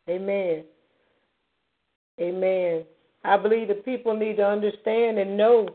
[0.10, 0.64] Amen.
[2.20, 2.84] Amen.
[3.24, 5.68] I believe the people need to understand and know.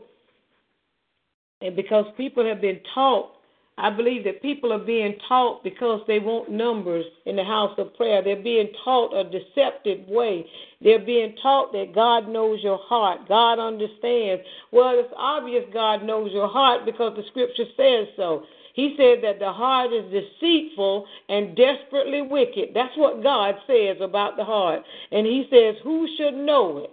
[1.65, 3.31] And because people have been taught,
[3.77, 7.93] I believe that people are being taught because they want numbers in the house of
[7.95, 8.23] prayer.
[8.23, 10.45] They're being taught a deceptive way.
[10.81, 13.27] They're being taught that God knows your heart.
[13.27, 14.43] God understands.
[14.71, 18.45] Well, it's obvious God knows your heart because the scripture says so.
[18.75, 22.69] He said that the heart is deceitful and desperately wicked.
[22.73, 24.83] That's what God says about the heart.
[25.11, 26.91] And he says, Who should know it?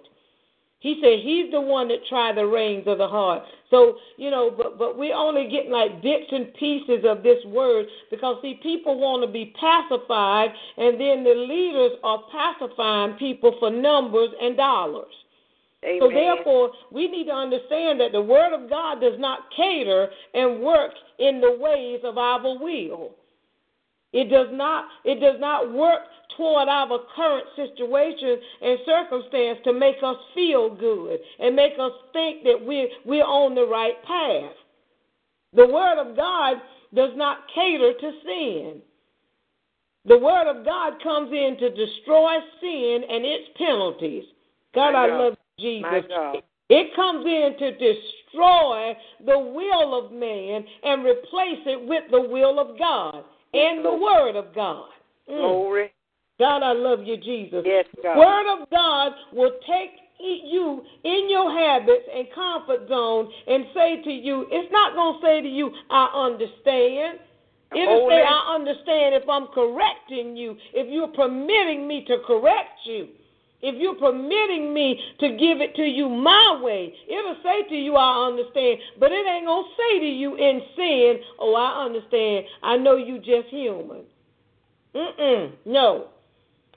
[0.82, 3.44] He said he's the one that tried the reins of the heart.
[3.70, 7.86] So, you know, but but we're only getting like bits and pieces of this word
[8.10, 13.70] because see people want to be pacified and then the leaders are pacifying people for
[13.70, 15.14] numbers and dollars.
[15.84, 15.98] Amen.
[16.00, 20.60] So therefore, we need to understand that the Word of God does not cater and
[20.60, 23.14] work in the ways of our will.
[24.12, 24.86] It does not.
[25.04, 26.02] It does not work
[26.36, 32.44] toward our current situation and circumstance to make us feel good and make us think
[32.44, 34.56] that we're we're on the right path.
[35.54, 36.56] The Word of God
[36.94, 38.82] does not cater to sin.
[40.04, 44.24] The Word of God comes in to destroy sin and its penalties.
[44.74, 46.04] God, I love Jesus.
[46.68, 52.58] It comes in to destroy the will of man and replace it with the will
[52.58, 54.88] of God and the Word of God.
[55.30, 55.38] Mm.
[55.38, 55.92] Glory.
[56.38, 57.62] God, I love you, Jesus.
[57.64, 58.18] Yes, God.
[58.18, 64.10] Word of God will take you in your habits and comfort zone and say to
[64.10, 67.18] you, it's not going to say to you, I understand.
[67.74, 73.08] It'll say, I understand if I'm correcting you, if you're permitting me to correct you.
[73.62, 77.94] If you're permitting me to give it to you my way, it'll say to you,
[77.94, 78.78] I understand.
[78.98, 82.46] But it ain't going to say to you in sin, oh, I understand.
[82.62, 84.02] I know you just human.
[84.94, 85.52] Mm-mm.
[85.64, 86.08] No.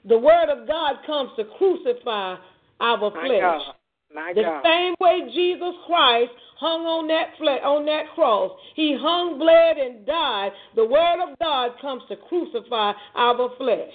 [0.08, 2.36] The word of God comes to crucify
[2.80, 3.40] our My flesh.
[3.40, 3.74] God.
[4.14, 4.62] My the God.
[4.64, 10.06] same way Jesus Christ hung on that fle- on that cross, he hung, bled, and
[10.06, 10.52] died.
[10.76, 13.92] The word of God comes to crucify our flesh.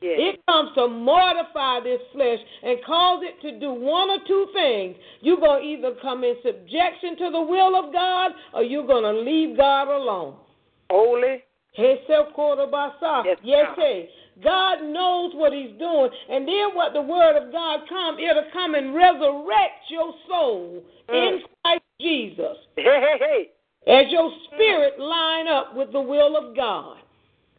[0.00, 0.16] Yes.
[0.20, 4.96] It comes to mortify this flesh and cause it to do one or two things.
[5.20, 9.02] You're going to either come in subjection to the will of God or you're going
[9.02, 10.36] to leave God alone.
[10.90, 11.42] Holy.
[13.26, 13.66] Yes, Yes.
[14.42, 18.74] God knows what He's doing, and then what the Word of God come, it'll come
[18.76, 21.14] and resurrect your soul Mm.
[21.14, 23.50] in Christ Jesus Hey, hey, hey.
[24.00, 26.97] as your spirit line up with the will of God.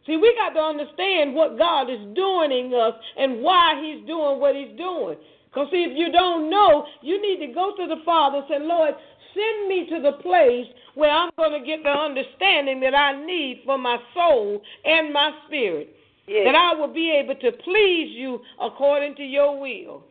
[0.06, 4.40] See, we got to understand what God is doing in us and why He's doing
[4.40, 5.16] what He's doing.
[5.50, 8.58] Because, see, if you don't know, you need to go to the Father and say,
[8.60, 8.94] Lord,
[9.34, 13.62] send me to the place where I'm going to get the understanding that I need
[13.64, 15.94] for my soul and my spirit.
[16.26, 16.46] Yes.
[16.46, 20.04] That I will be able to please you according to your will.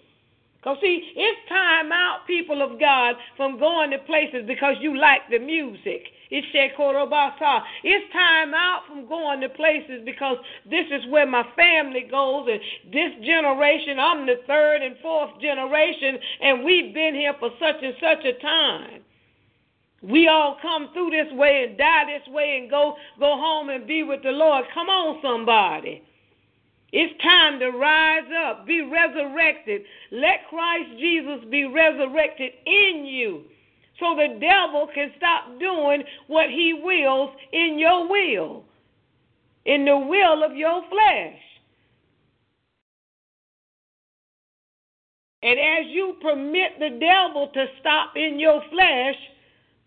[0.60, 5.22] Because, see, it's time out, people of God, from going to places because you like
[5.30, 6.08] the music.
[6.30, 6.48] It's.
[7.84, 10.38] It's time out from going to places because
[10.70, 12.60] this is where my family goes, and
[12.92, 17.96] this generation, I'm the third and fourth generation, and we've been here for such and
[18.02, 19.02] such a time.
[20.02, 23.86] We all come through this way and die this way and go go home and
[23.86, 24.66] be with the Lord.
[24.74, 26.04] Come on, somebody.
[26.92, 29.84] It's time to rise up, be resurrected.
[30.12, 33.44] Let Christ Jesus be resurrected in you
[34.00, 38.64] so the devil can stop doing what he wills in your will,
[39.66, 41.40] in the will of your flesh.
[45.42, 49.16] And as you permit the devil to stop in your flesh,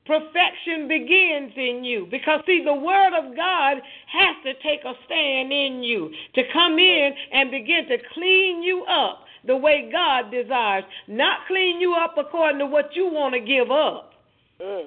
[0.07, 2.07] perfection begins in you.
[2.11, 6.79] Because, see, the Word of God has to take a stand in you to come
[6.79, 12.15] in and begin to clean you up the way God desires, not clean you up
[12.17, 14.13] according to what you want to give up.
[14.61, 14.87] Mm.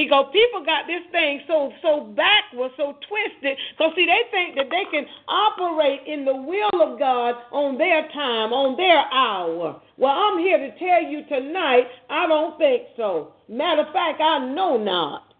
[0.00, 3.58] Because people got this thing so so backwards, so twisted.
[3.76, 8.08] Because see, they think that they can operate in the will of God on their
[8.08, 9.78] time, on their hour.
[9.98, 13.34] Well, I'm here to tell you tonight, I don't think so.
[13.46, 15.34] Matter of fact, I know not.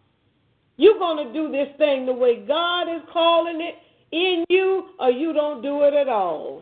[0.76, 3.76] You're gonna do this thing the way God is calling it
[4.12, 6.60] in you, or you don't do it at all.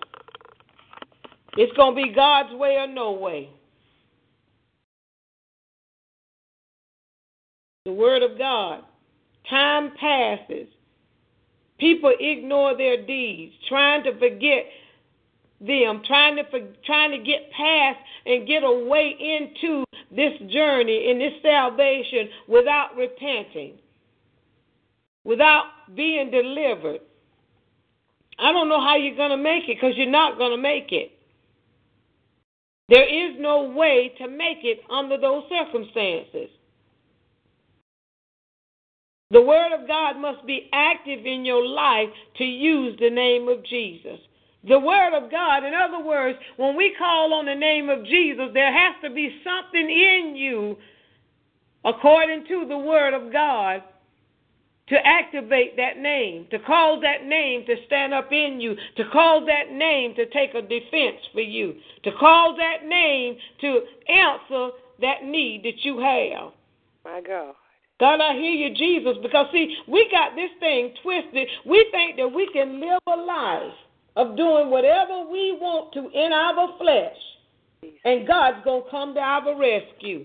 [1.56, 3.50] It's gonna be God's way or no way.
[7.88, 8.82] The Word of God.
[9.48, 10.68] Time passes.
[11.80, 14.66] People ignore their deeds, trying to forget
[15.58, 16.42] them, trying to
[16.84, 23.78] trying to get past and get away into this journey in this salvation without repenting,
[25.24, 25.64] without
[25.94, 27.00] being delivered.
[28.38, 30.92] I don't know how you're going to make it because you're not going to make
[30.92, 31.12] it.
[32.90, 36.50] There is no way to make it under those circumstances.
[39.30, 42.08] The Word of God must be active in your life
[42.38, 44.18] to use the name of Jesus.
[44.66, 48.48] The Word of God, in other words, when we call on the name of Jesus,
[48.54, 50.76] there has to be something in you,
[51.84, 53.82] according to the Word of God,
[54.88, 59.42] to activate that name, to cause that name to stand up in you, to cause
[59.46, 61.74] that name to take a defense for you,
[62.04, 64.70] to cause that name to answer
[65.02, 66.52] that need that you have.
[67.04, 67.54] My God.
[68.00, 71.48] God, I hear you, Jesus, because see, we got this thing twisted.
[71.66, 73.74] We think that we can live a life
[74.16, 79.20] of doing whatever we want to in our flesh, and God's going to come to
[79.20, 80.24] our rescue.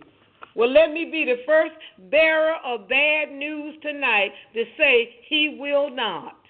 [0.55, 1.73] Well, let me be the first
[2.11, 6.42] bearer of bad news tonight to say, He will not.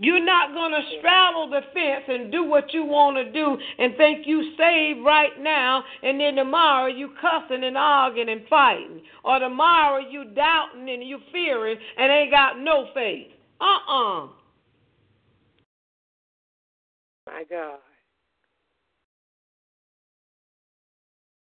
[0.00, 3.96] You're not going to straddle the fence and do what you want to do and
[3.96, 9.38] think you saved right now, and then tomorrow you cussing and arguing and fighting, or
[9.38, 13.28] tomorrow you doubting and you fearing and ain't got no faith.
[13.60, 14.26] Uh-uh.
[17.26, 17.78] My God.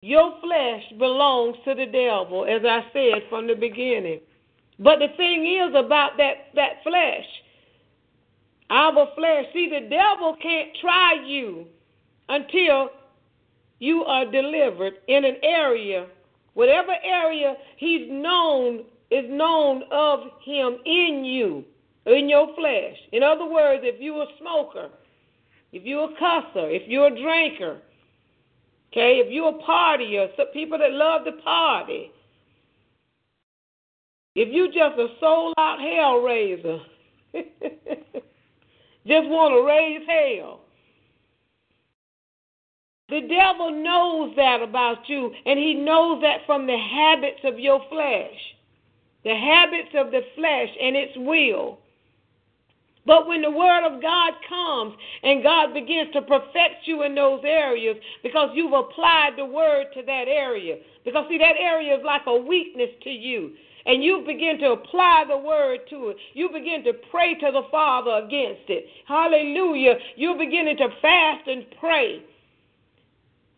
[0.02, 4.20] Your flesh belongs to the devil, as I said from the beginning.
[4.78, 7.24] But the thing is about that, that flesh,
[8.72, 9.44] our flesh.
[9.52, 11.66] See, the devil can't try you
[12.28, 12.88] until
[13.78, 16.06] you are delivered in an area,
[16.54, 21.64] whatever area he's known is known of him in you,
[22.06, 22.96] in your flesh.
[23.12, 24.88] In other words, if you're a smoker,
[25.72, 27.78] if you're a cusser, if you're a drinker,
[28.90, 32.10] okay, if you're a partier, some people that love to party,
[34.34, 36.78] if you're just a soul out hell raiser.
[39.06, 40.60] just want to raise hell.
[43.08, 47.82] The devil knows that about you, and he knows that from the habits of your
[47.90, 48.38] flesh,
[49.24, 51.78] the habits of the flesh and its will.
[53.04, 54.94] But when the word of God comes
[55.24, 60.02] and God begins to perfect you in those areas because you've applied the word to
[60.02, 63.52] that area, because see, that area is like a weakness to you
[63.86, 66.16] and you begin to apply the word to it.
[66.34, 68.86] You begin to pray to the Father against it.
[69.06, 69.94] Hallelujah.
[70.16, 72.22] You're beginning to fast and pray.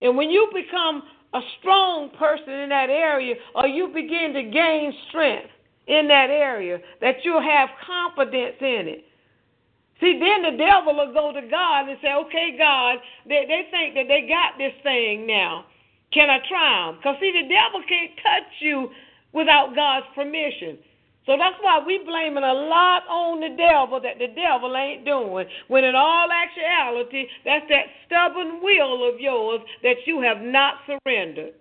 [0.03, 1.03] And when you become
[1.35, 5.51] a strong person in that area, or you begin to gain strength
[5.87, 9.05] in that area, that you'll have confidence in it.
[10.01, 12.99] See, then the devil will go to God and say, okay, God,
[13.29, 15.67] they, they think that they got this thing now.
[16.13, 16.97] Can I try them?
[16.99, 18.91] Because, see, the devil can't touch you
[19.35, 20.79] without God's permission.
[21.27, 25.47] So that's why we blaming a lot on the devil that the devil ain't doing.
[25.69, 31.55] When in all actuality, that's that stubborn will of yours that you have not surrendered.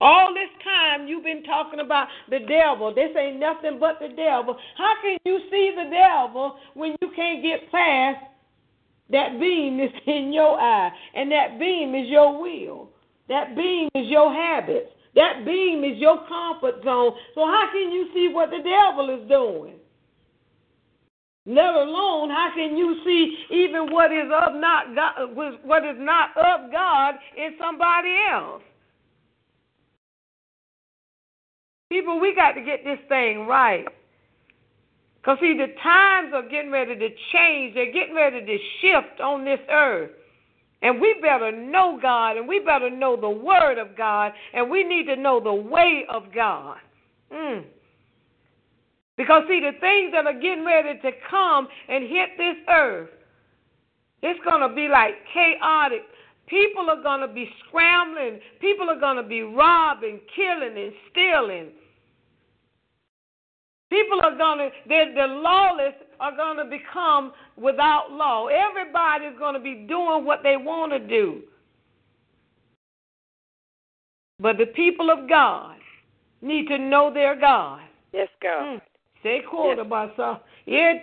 [0.00, 2.92] All this time you've been talking about the devil.
[2.92, 4.58] This ain't nothing but the devil.
[4.76, 8.18] How can you see the devil when you can't get past
[9.10, 10.90] that beam that's in your eye?
[11.14, 12.90] And that beam is your will.
[13.28, 14.90] That beam is your habits.
[15.14, 17.12] That beam is your comfort zone.
[17.34, 19.74] So how can you see what the devil is doing?
[21.46, 26.30] Let alone how can you see even what is of not God, what is not
[26.36, 28.62] of God in somebody else?
[31.90, 33.84] People, we got to get this thing right.
[35.16, 37.74] Because, see, the times are getting ready to change.
[37.74, 40.10] They're getting ready to shift on this earth.
[40.82, 44.84] And we better know God, and we better know the Word of God, and we
[44.84, 46.76] need to know the way of God.
[47.32, 47.64] Mm.
[49.16, 53.10] Because, see, the things that are getting ready to come and hit this earth,
[54.22, 56.02] it's going to be like chaotic.
[56.46, 58.40] People are going to be scrambling.
[58.60, 61.68] People are going to be robbing, killing, and stealing.
[63.90, 65.94] People are going to, the lawless
[66.24, 68.46] are going to become without law.
[68.46, 71.42] Everybody's going to be doing what they want to do.
[74.40, 75.76] But the people of God
[76.40, 77.80] need to know their God.
[78.12, 78.62] Yes, God.
[78.62, 78.80] Mm.
[79.22, 79.42] Say
[80.16, 80.40] some.
[80.66, 80.96] Yes,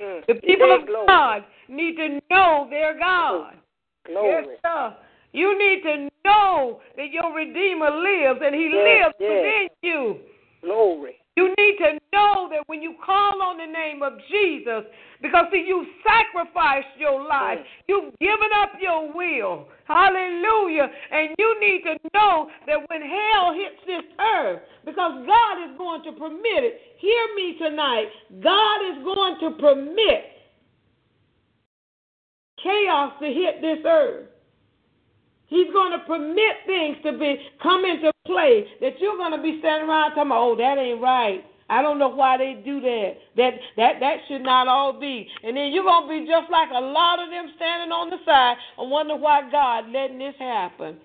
[0.00, 0.26] mm.
[0.26, 3.54] The people of God need to know their God.
[4.06, 4.44] Glory.
[4.46, 4.96] Yes, sir.
[5.32, 9.30] You need to know that your Redeemer lives and He yes, lives yes.
[9.30, 10.18] within you.
[10.62, 11.16] Glory.
[11.36, 14.86] You need to know that when you call on the name of Jesus,
[15.20, 17.58] because see, you sacrificed your life,
[17.88, 19.66] you've given up your will.
[19.88, 20.86] Hallelujah.
[21.10, 26.04] And you need to know that when hell hits this earth, because God is going
[26.04, 28.06] to permit it, hear me tonight,
[28.40, 30.24] God is going to permit
[32.62, 34.28] chaos to hit this earth.
[35.54, 39.60] He's going to permit things to be come into play that you're going to be
[39.60, 41.44] standing around talking about, oh, that ain't right.
[41.70, 43.12] I don't know why they do that.
[43.36, 45.26] That that that should not all be.
[45.42, 48.56] And then you're gonna be just like a lot of them standing on the side
[48.76, 50.98] and wonder why God letting this happen.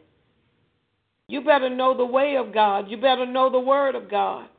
[1.29, 2.89] You better know the way of God.
[2.89, 4.49] You better know the word of God.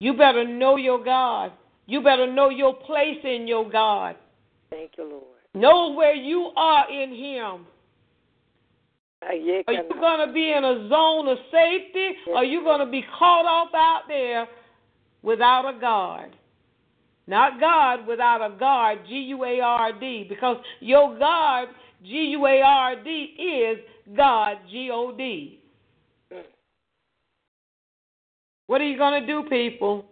[0.00, 1.52] You better know your God.
[1.86, 4.16] You better know your place in your God.
[4.70, 5.37] Thank you, Lord.
[5.58, 7.66] Know where you are in Him.
[9.22, 12.78] Ah, are you going to be in a zone of safety or are you going
[12.78, 14.46] to be caught off out there
[15.22, 16.36] without a guard?
[17.26, 21.70] Not God without a guard, G U A R D, because your guard,
[22.04, 23.78] G U A R D, is
[24.16, 25.60] God, G O D.
[26.32, 26.42] Mm.
[28.68, 30.06] What are you going to do, people?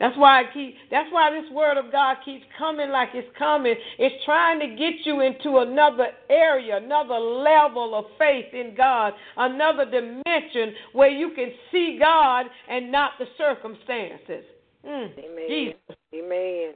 [0.00, 3.74] That's why I keep that's why this word of God keeps coming like it's coming.
[3.98, 9.84] It's trying to get you into another area, another level of faith in God, another
[9.84, 14.44] dimension where you can see God and not the circumstances.
[14.86, 15.48] Mm, Amen.
[15.48, 15.96] Jesus.
[16.14, 16.74] Amen.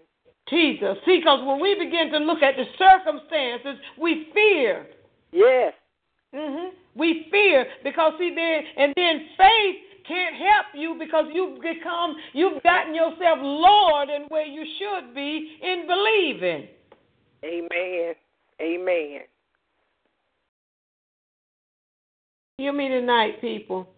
[0.49, 0.97] Jesus.
[1.07, 4.87] See, because when we begin to look at the circumstances, we fear.
[5.31, 5.75] Yes.
[6.35, 6.75] Mm-hmm.
[6.97, 9.77] We fear because see then and then faith
[10.07, 15.59] can't help you because you've become, you've gotten yourself Lord than where you should be
[15.63, 16.69] in believing.
[17.45, 18.15] Amen.
[18.61, 19.21] Amen.
[22.59, 23.89] Hear me tonight, people.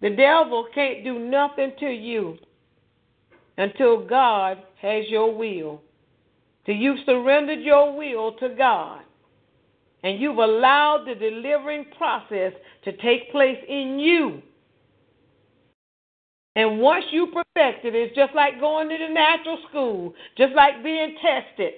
[0.00, 2.36] The devil can't do nothing to you
[3.56, 5.80] until God has your will.
[6.66, 9.00] Till you've surrendered your will to God
[10.02, 12.52] and you've allowed the delivering process
[12.84, 14.42] to take place in you.
[16.54, 20.84] And once you perfect it, it's just like going to the natural school, just like
[20.84, 21.72] being tested.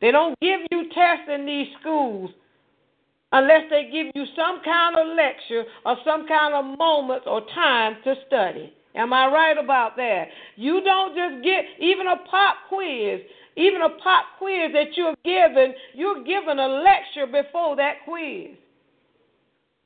[0.00, 2.30] They don't give you tests in these schools
[3.32, 7.96] unless they give you some kind of lecture or some kind of moment or time
[8.04, 8.72] to study.
[8.94, 10.24] Am I right about that?
[10.56, 13.20] You don't just get even a pop quiz.
[13.56, 18.56] Even a pop quiz that you're given, you're given a lecture before that quiz.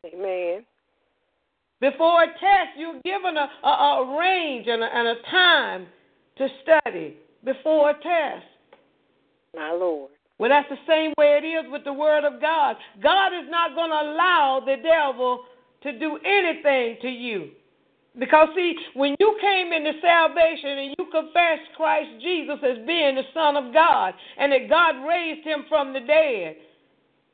[0.06, 0.64] Amen.
[1.80, 5.86] Before a test, you're given a, a, a range and a, and a time
[6.38, 8.46] to study before a test.
[9.54, 10.10] My Lord.
[10.38, 12.76] Well, that's the same way it is with the Word of God.
[13.02, 15.44] God is not going to allow the devil
[15.82, 17.50] to do anything to you.
[18.18, 23.22] Because, see, when you came into salvation and you confessed Christ Jesus as being the
[23.32, 26.56] Son of God and that God raised him from the dead,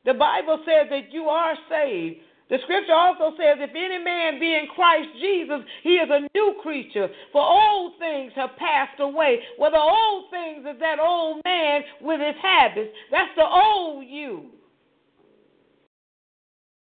[0.05, 2.21] the Bible says that you are saved.
[2.49, 6.55] The scripture also says, if any man be in Christ Jesus, he is a new
[6.63, 7.09] creature.
[7.33, 9.41] For old things have passed away.
[9.59, 12.91] Well, the old things is that old man with his habits.
[13.11, 14.51] That's the old you.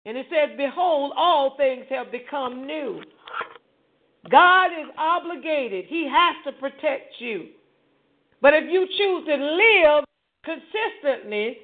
[0.04, 3.00] And it says, Behold, all things have become new.
[4.30, 7.48] God is obligated, He has to protect you.
[8.40, 10.04] But if you choose to live
[10.44, 11.58] consistently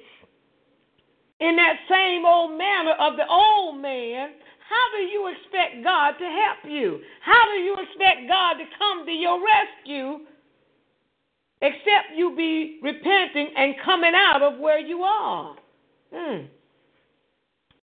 [1.39, 4.31] in that same old manner of the old man,
[4.69, 6.99] how do you expect God to help you?
[7.21, 10.25] How do you expect God to come to your rescue
[11.61, 15.55] except you be repenting and coming out of where you are?
[16.13, 16.45] Hmm.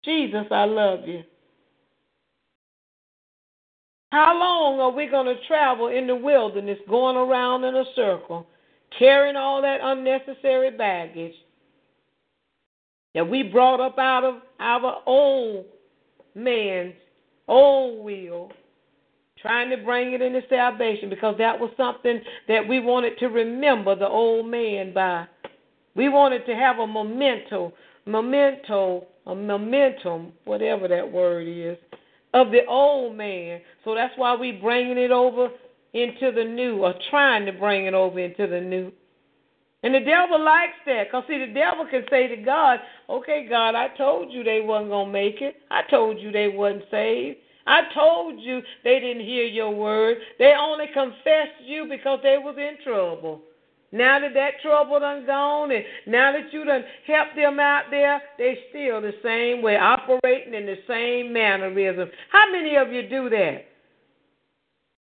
[0.05, 1.23] Jesus, I love you.
[4.13, 8.47] How long are we going to travel in the wilderness going around in a circle,
[8.99, 11.35] carrying all that unnecessary baggage
[13.15, 15.65] that we brought up out of our old
[16.35, 16.95] man's
[17.47, 18.51] old will,
[19.41, 23.95] trying to bring it into salvation because that was something that we wanted to remember
[23.95, 25.27] the old man by.
[25.95, 27.73] We wanted to have a memento,
[28.07, 31.77] memento, a momentum, whatever that word is,
[32.35, 33.61] of the old man.
[33.85, 35.49] So that's why we bringing it over
[35.93, 38.93] into the new, or trying to bring it over into the new.
[39.83, 41.09] And the devil likes that.
[41.09, 44.91] Because, see, the devil can say to God, okay, God, I told you they wasn't
[44.91, 45.57] going to make it.
[45.71, 47.39] I told you they wasn't saved.
[47.67, 50.19] I told you they didn't hear your word.
[50.39, 53.43] They only confessed you because they was in trouble.
[53.93, 58.23] Now that that trouble done gone, and now that you done helped them out there,
[58.39, 62.09] they still the same way, operating in the same mannerism.
[62.31, 63.65] How many of you do that?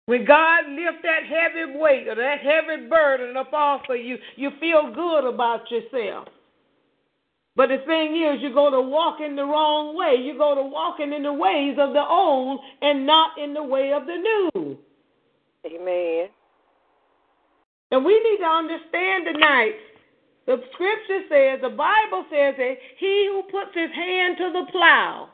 [0.07, 4.51] When God lifts that heavy weight or that heavy burden up off of you, you
[4.61, 6.29] feel good about yourself.
[7.57, 10.17] But the thing is, you're going to walk in the wrong way.
[10.21, 13.93] You're going to walk in the ways of the old and not in the way
[13.93, 14.77] of the new.
[15.65, 16.29] Amen.
[17.95, 19.75] And we need to understand tonight.
[20.47, 25.29] The scripture says, the Bible says that he who puts his hand to the plow,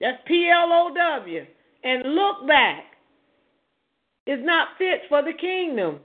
[0.00, 1.44] that's P L O W,
[1.84, 2.84] and look back,
[4.26, 6.00] is not fit for the kingdom.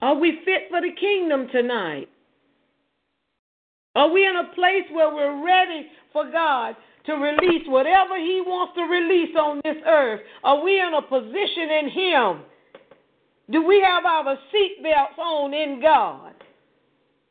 [0.00, 2.08] Are we fit for the kingdom tonight?
[3.94, 8.74] Are we in a place where we're ready for God to release whatever He wants
[8.76, 10.22] to release on this earth?
[10.42, 12.51] Are we in a position in Him?
[13.52, 16.32] Do we have our seatbelts on in God?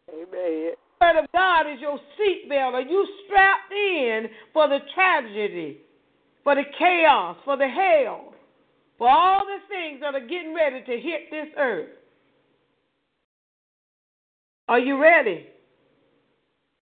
[0.08, 0.28] Amen.
[0.30, 2.74] The word of God is your seatbelt.
[2.74, 5.80] Are you strapped in for the tragedy,
[6.44, 8.36] for the chaos, for the hell,
[9.00, 11.90] for all the things that are getting ready to hit this earth?
[14.68, 15.48] Are you ready?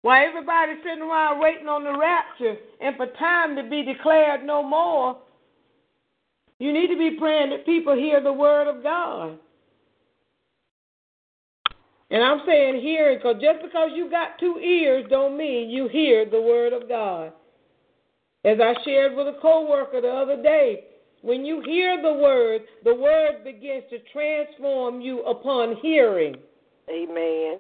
[0.03, 4.63] While everybody's sitting around waiting on the rapture and for time to be declared no
[4.63, 5.19] more,
[6.59, 9.39] you need to be praying that people hear the word of God.
[12.11, 16.25] And I'm saying hearing because just because you got two ears don't mean you hear
[16.25, 17.33] the word of God.
[18.45, 20.85] As I shared with a coworker the other day,
[21.23, 26.37] when you hear the word, the word begins to transform you upon hearing.
[26.89, 27.59] Amen.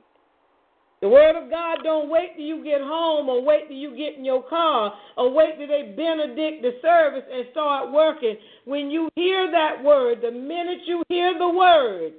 [1.03, 4.17] The word of God don't wait till you get home or wait till you get
[4.17, 8.37] in your car or wait till they benedict the service and start working.
[8.65, 12.13] When you hear that word, the minute you hear the word,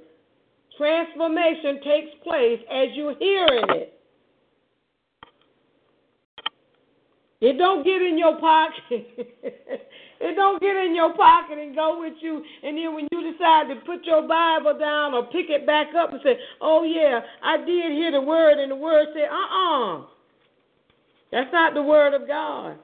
[0.76, 3.94] transformation takes place as you're hearing it.
[7.40, 8.82] It don't get in your pocket.
[10.20, 12.42] it don't get in your pocket and go with you.
[12.62, 16.12] And then when you decide to put your Bible down or pick it back up
[16.12, 20.02] and say, "Oh yeah, I did hear the word," and the word said, "Uh-uh,
[21.30, 22.78] that's not the word of God."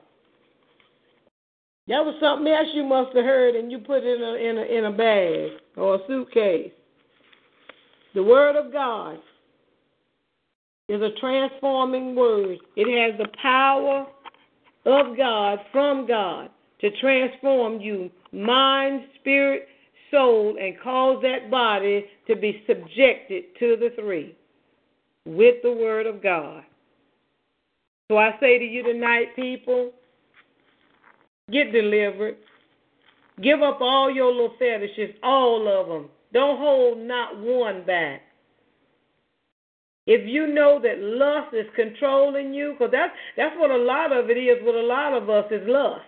[1.89, 4.59] That was something else you must have heard, and you put it in a in
[4.59, 6.73] a in a bag or a suitcase.
[8.15, 9.19] The word of God
[10.89, 12.59] is a transforming word.
[12.77, 14.07] It has the power
[14.87, 16.51] of God from God
[16.81, 19.69] to transform you, mind, spirit,
[20.11, 24.37] soul, and cause that body to be subjected to the three
[25.25, 26.63] with the Word of God.
[28.11, 29.93] So I say to you tonight, people,
[31.51, 32.37] get delivered.
[33.43, 36.09] Give up all your little fetishes, all of them.
[36.33, 38.23] Don't hold not one back.
[40.07, 44.29] If you know that lust is controlling you, because that's that's what a lot of
[44.29, 46.05] it is with a lot of us is lust.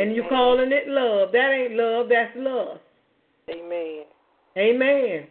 [0.00, 1.32] And you calling it love.
[1.32, 2.80] That ain't love, that's lust.
[3.50, 4.04] Amen.
[4.56, 5.26] Amen.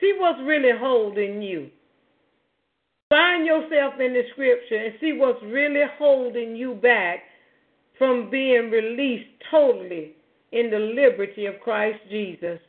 [0.00, 1.68] See what's really holding you.
[3.10, 7.20] Find yourself in the scripture and see what's really holding you back
[7.98, 10.14] from being released totally
[10.52, 12.60] in the liberty of Christ Jesus.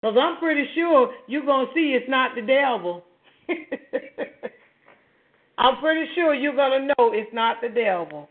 [0.00, 3.04] Because I'm pretty sure you're going to see it's not the devil.
[5.60, 8.30] I'm pretty sure you're going to know it's not the devil.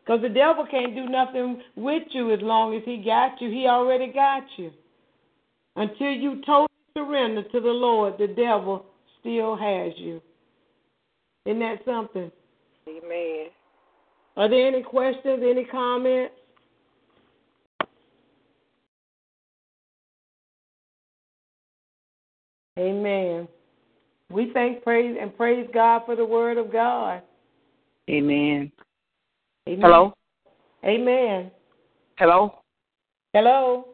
[0.00, 3.48] Because the devil can't do nothing with you as long as he got you.
[3.48, 4.72] He already got you.
[5.76, 8.84] Until you totally surrender to the Lord, the devil
[9.20, 10.20] still has you.
[11.44, 12.32] Isn't that something?
[12.88, 13.46] Amen.
[14.36, 16.34] Are there any questions, any comments?
[22.76, 23.46] Amen.
[24.30, 27.22] We thank praise and praise God for the word of God.
[28.10, 28.72] Amen.
[29.68, 29.80] Amen.
[29.80, 30.14] Hello?
[30.84, 31.50] Amen.
[32.18, 32.58] Hello?
[33.32, 33.88] Hello.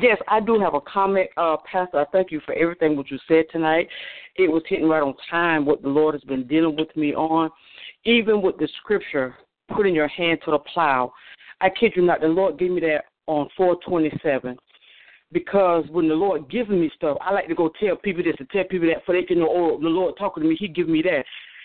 [0.00, 2.00] Yes, I do have a comment, uh, Pastor.
[2.00, 3.88] I thank you for everything what you said tonight.
[4.36, 7.50] It was hitting right on time what the Lord has been dealing with me on.
[8.04, 9.34] Even with the scripture,
[9.74, 11.12] putting your hand to the plow.
[11.60, 14.56] I kid you not, the Lord gave me that on 427
[15.32, 18.48] because when the Lord gives me stuff, I like to go tell people this and
[18.50, 20.88] tell people that for they can know, oh, the Lord talking to me, He give
[20.88, 21.24] me that.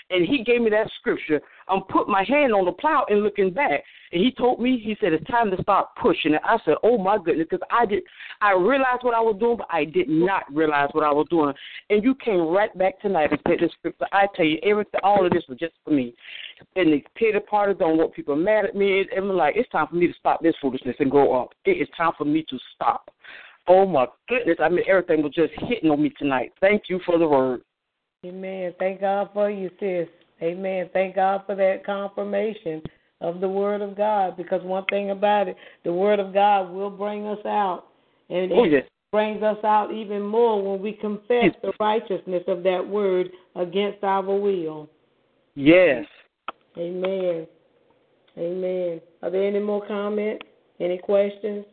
[0.09, 1.41] And He gave me that scripture.
[1.68, 3.84] I'm putting my hand on the plow and looking back.
[4.13, 6.34] And He told me, He said, it's time to start pushing.
[6.34, 8.03] And I said, oh my goodness, because I did,
[8.39, 11.53] I realized what I was doing, but I did not realize what I was doing.
[11.89, 14.05] And you came right back tonight and said this scripture.
[14.13, 16.13] I tell you, everything, all of this was just for me.
[16.78, 19.01] And the pity party don't want people mad at me.
[19.01, 21.49] And I'm like, it's time for me to stop this foolishness and grow up.
[21.65, 23.11] It is time for me to stop.
[23.68, 24.57] Oh my goodness.
[24.61, 26.53] I mean, everything was just hitting on me tonight.
[26.61, 27.61] Thank you for the word.
[28.26, 28.74] Amen.
[28.80, 30.07] Thank God for you, sis.
[30.41, 30.89] Amen.
[30.93, 32.82] Thank God for that confirmation
[33.22, 36.89] of the Word of God because one thing about it, the Word of God will
[36.89, 37.86] bring us out.
[38.30, 42.88] And Oh, it brings us out even more when we confess the righteousness of that
[42.88, 44.89] Word against our will.
[45.55, 46.05] Yes.
[46.78, 47.47] Amen.
[48.38, 49.01] Amen.
[49.24, 50.45] Are there any more comments?
[50.80, 51.65] Any questions?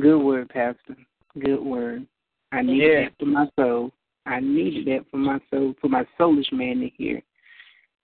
[0.00, 0.96] Good word, Pastor.
[1.38, 2.06] Good word.
[2.52, 3.04] I needed Yeah.
[3.04, 3.92] that for my soul.
[4.26, 7.22] I needed that for my soul, for my soulish man to hear.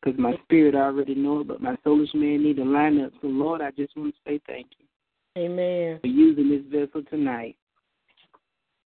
[0.03, 3.13] Because my spirit already know it, but my soulish man need to line up.
[3.21, 4.87] So, Lord, I just want to say thank you
[5.43, 6.01] Amen.
[6.01, 7.57] for using this vessel tonight.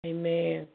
[0.05, 0.67] Amen.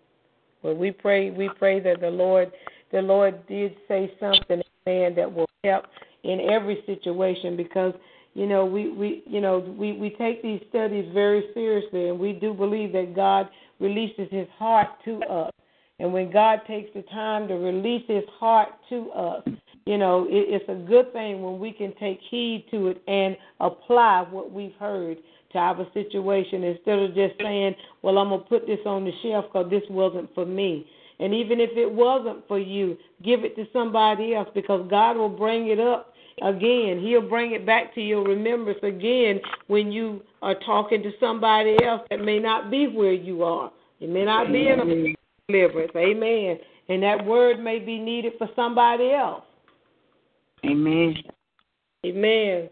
[0.62, 1.30] Well, we pray.
[1.30, 2.52] We pray that the Lord,
[2.92, 5.86] the Lord did say something, Amen, that will help
[6.24, 7.94] in every situation because
[8.38, 12.32] you know we we you know we we take these studies very seriously, and we
[12.32, 13.48] do believe that God
[13.80, 15.50] releases His heart to us.
[15.98, 19.42] And when God takes the time to release His heart to us,
[19.86, 23.36] you know it, it's a good thing when we can take heed to it and
[23.58, 25.18] apply what we've heard
[25.50, 29.12] to our situation instead of just saying, well, I'm going to put this on the
[29.22, 30.86] shelf because this wasn't for me.
[31.18, 35.28] And even if it wasn't for you, give it to somebody else because God will
[35.28, 37.00] bring it up again.
[37.00, 42.02] He'll bring it back to your remembrance again when you are talking to somebody else
[42.10, 43.70] that may not be where you are.
[44.00, 45.16] It may not be in a
[45.48, 45.92] deliverance.
[45.96, 46.58] Amen.
[46.88, 49.42] And that word may be needed for somebody else.
[50.64, 51.14] Amen.
[52.06, 52.68] Amen.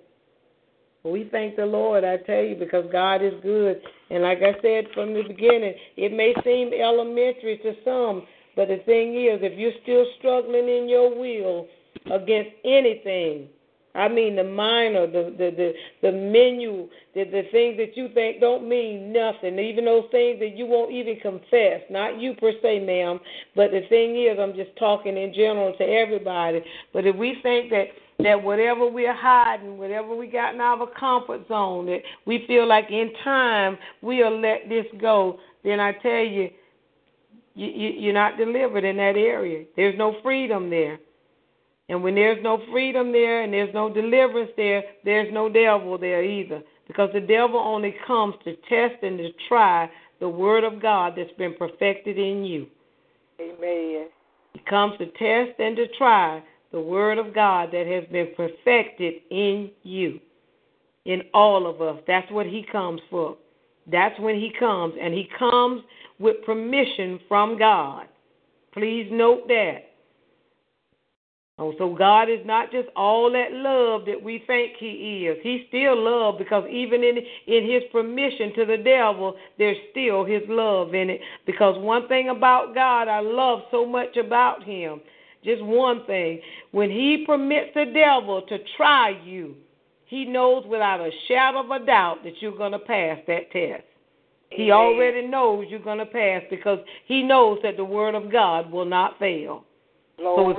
[1.04, 3.80] We thank the Lord, I tell you, because God is good.
[4.10, 8.78] And like I said from the beginning, it may seem elementary to some, but the
[8.86, 11.68] thing is, if you're still struggling in your will
[12.10, 13.48] against anything,
[13.96, 15.72] I mean the minor, the the the,
[16.02, 20.56] the menu, the the things that you think don't mean nothing, even those things that
[20.56, 21.82] you won't even confess.
[21.90, 23.20] Not you per se, ma'am,
[23.56, 26.62] but the thing is, I'm just talking in general to everybody.
[26.92, 27.86] But if we think that
[28.20, 32.86] that whatever we're hiding, whatever we got in our comfort zone, that we feel like
[32.90, 36.50] in time we'll let this go, then I tell you,
[37.54, 39.64] you, you you're not delivered in that area.
[39.76, 40.98] There's no freedom there.
[41.88, 46.24] And when there's no freedom there and there's no deliverance there, there's no devil there
[46.24, 46.62] either.
[46.86, 51.32] Because the devil only comes to test and to try the word of God that's
[51.38, 52.66] been perfected in you.
[53.40, 54.08] Amen.
[54.52, 59.14] He comes to test and to try the word of God that has been perfected
[59.30, 60.18] in you,
[61.04, 62.02] in all of us.
[62.06, 63.36] That's what he comes for.
[63.90, 64.94] That's when he comes.
[65.00, 65.82] And he comes
[66.18, 68.06] with permission from God.
[68.72, 69.85] Please note that.
[71.58, 75.38] Oh, so God is not just all that love that we think He is.
[75.42, 80.42] He's still love because even in in His permission to the devil, there's still His
[80.48, 81.20] love in it.
[81.46, 85.00] Because one thing about God, I love so much about Him.
[85.44, 86.40] Just one thing,
[86.72, 89.54] when He permits the devil to try you,
[90.04, 93.84] He knows without a shadow of a doubt that you're going to pass that test.
[94.50, 98.70] He already knows you're going to pass because He knows that the Word of God
[98.70, 99.64] will not fail.
[100.18, 100.54] So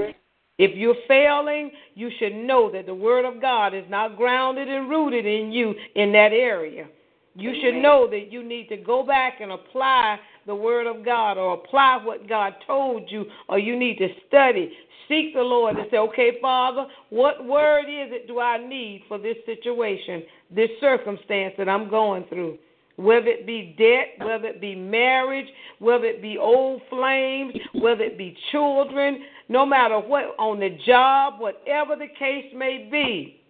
[0.58, 4.90] if, you're failing, you should know that the Word of God is not grounded and
[4.90, 6.88] rooted in you in that area.
[7.36, 11.38] You should know that you need to go back and apply the Word of God
[11.38, 14.72] or apply what God told you, or you need to study.
[15.08, 19.18] Seek the Lord and say, okay, Father, what word is it do I need for
[19.18, 22.58] this situation, this circumstance that I'm going through?
[22.98, 25.48] whether it be debt, whether it be marriage,
[25.80, 31.40] whether it be old flames, whether it be children, no matter what, on the job,
[31.40, 33.42] whatever the case may be.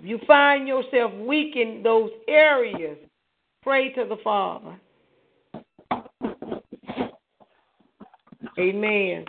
[0.00, 2.98] You find yourself weak in those areas,
[3.62, 4.78] pray to the Father.
[8.58, 9.24] Amen.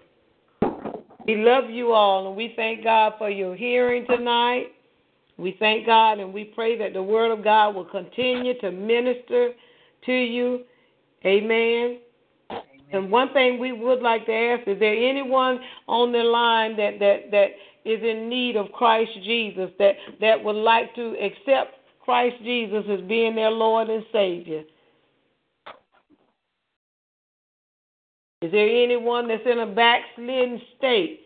[1.26, 4.68] We love you all, and we thank God for your hearing tonight.
[5.40, 9.52] We thank God and we pray that the Word of God will continue to minister
[10.06, 10.66] to you.
[11.26, 12.00] Amen.
[12.92, 17.00] And one thing we would like to ask is there anyone on the line that,
[17.00, 17.48] that, that
[17.86, 23.02] is in need of Christ Jesus, that, that would like to accept Christ Jesus as
[23.08, 24.64] being their Lord and Savior?
[28.42, 31.22] Is there anyone that's in a backslidden state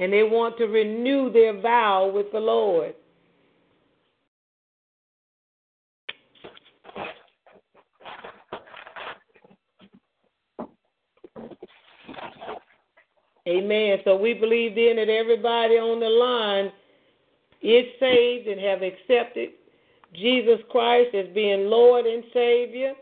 [0.00, 2.94] and they want to renew their vow with the Lord?
[13.48, 13.98] Amen.
[14.04, 16.72] So we believe then that everybody on the line
[17.62, 19.50] is saved and have accepted
[20.14, 22.92] Jesus Christ as being Lord and Savior.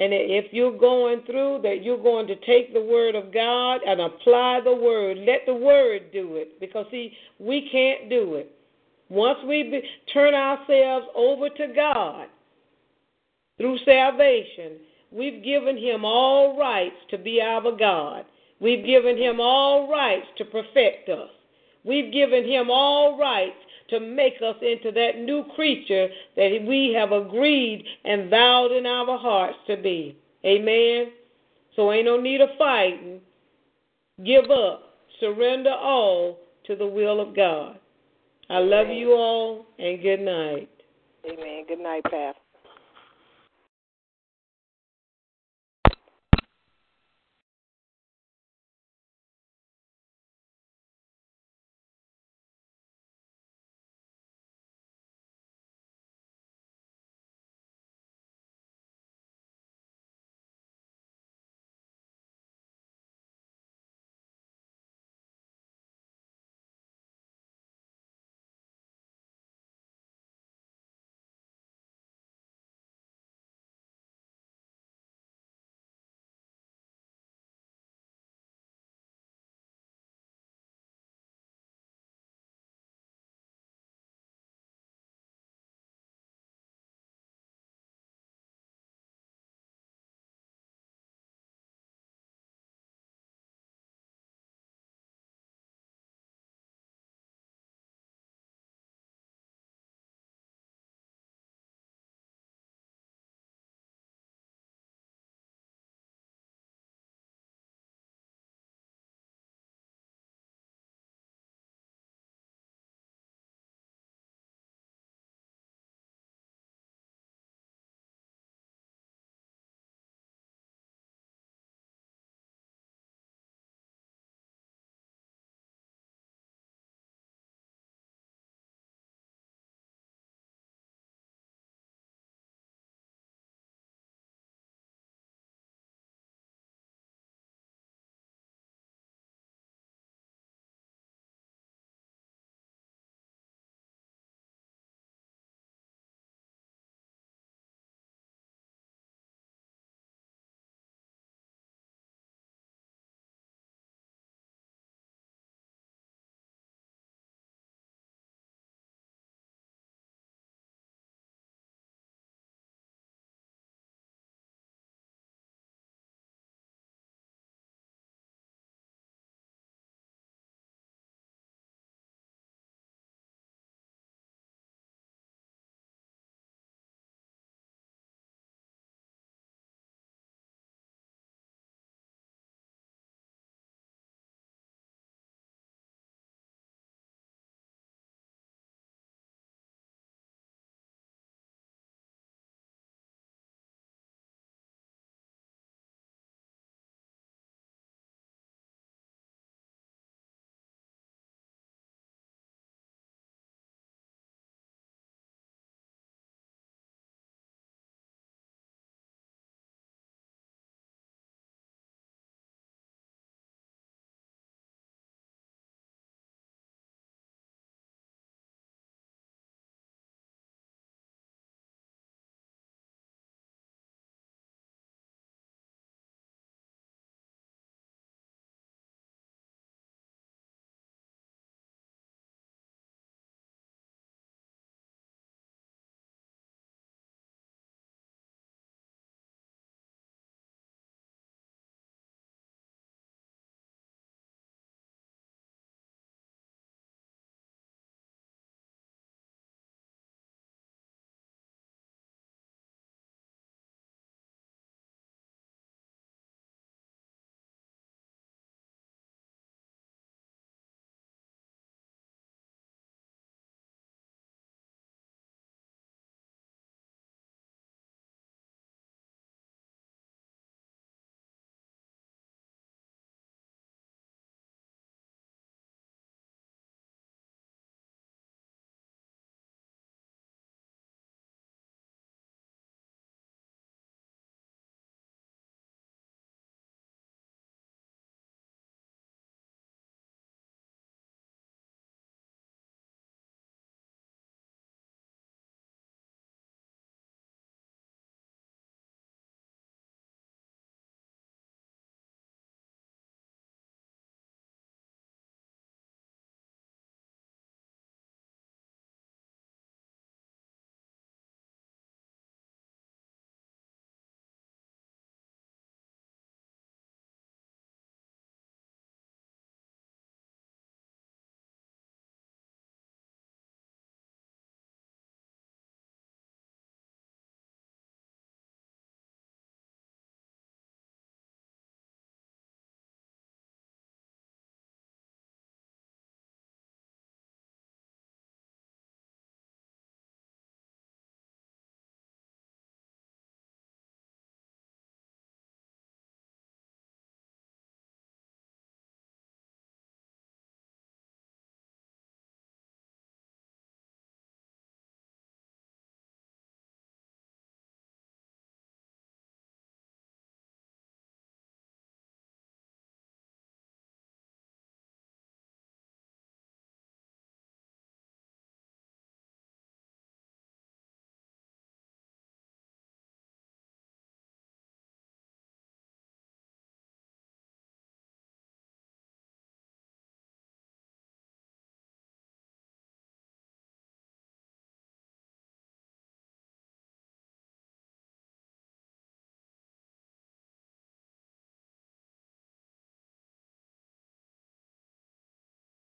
[0.00, 4.00] And if you're going through that, you're going to take the word of God and
[4.00, 5.18] apply the word.
[5.18, 6.60] Let the word do it.
[6.60, 8.52] Because, see, we can't do it.
[9.08, 9.82] Once we be,
[10.12, 12.28] turn ourselves over to God
[13.56, 14.78] through salvation,
[15.10, 18.24] we've given Him all rights to be our God.
[18.60, 21.30] We've given him all rights to perfect us.
[21.84, 23.56] We've given him all rights
[23.90, 29.18] to make us into that new creature that we have agreed and vowed in our
[29.18, 30.16] hearts to be.
[30.44, 31.12] Amen.
[31.74, 33.20] So ain't no need of fighting.
[34.24, 34.94] Give up.
[35.20, 37.78] Surrender all to the will of God.
[38.50, 38.96] I love Amen.
[38.96, 40.68] you all and good night.
[41.24, 41.64] Amen.
[41.68, 42.40] Good night, Pastor.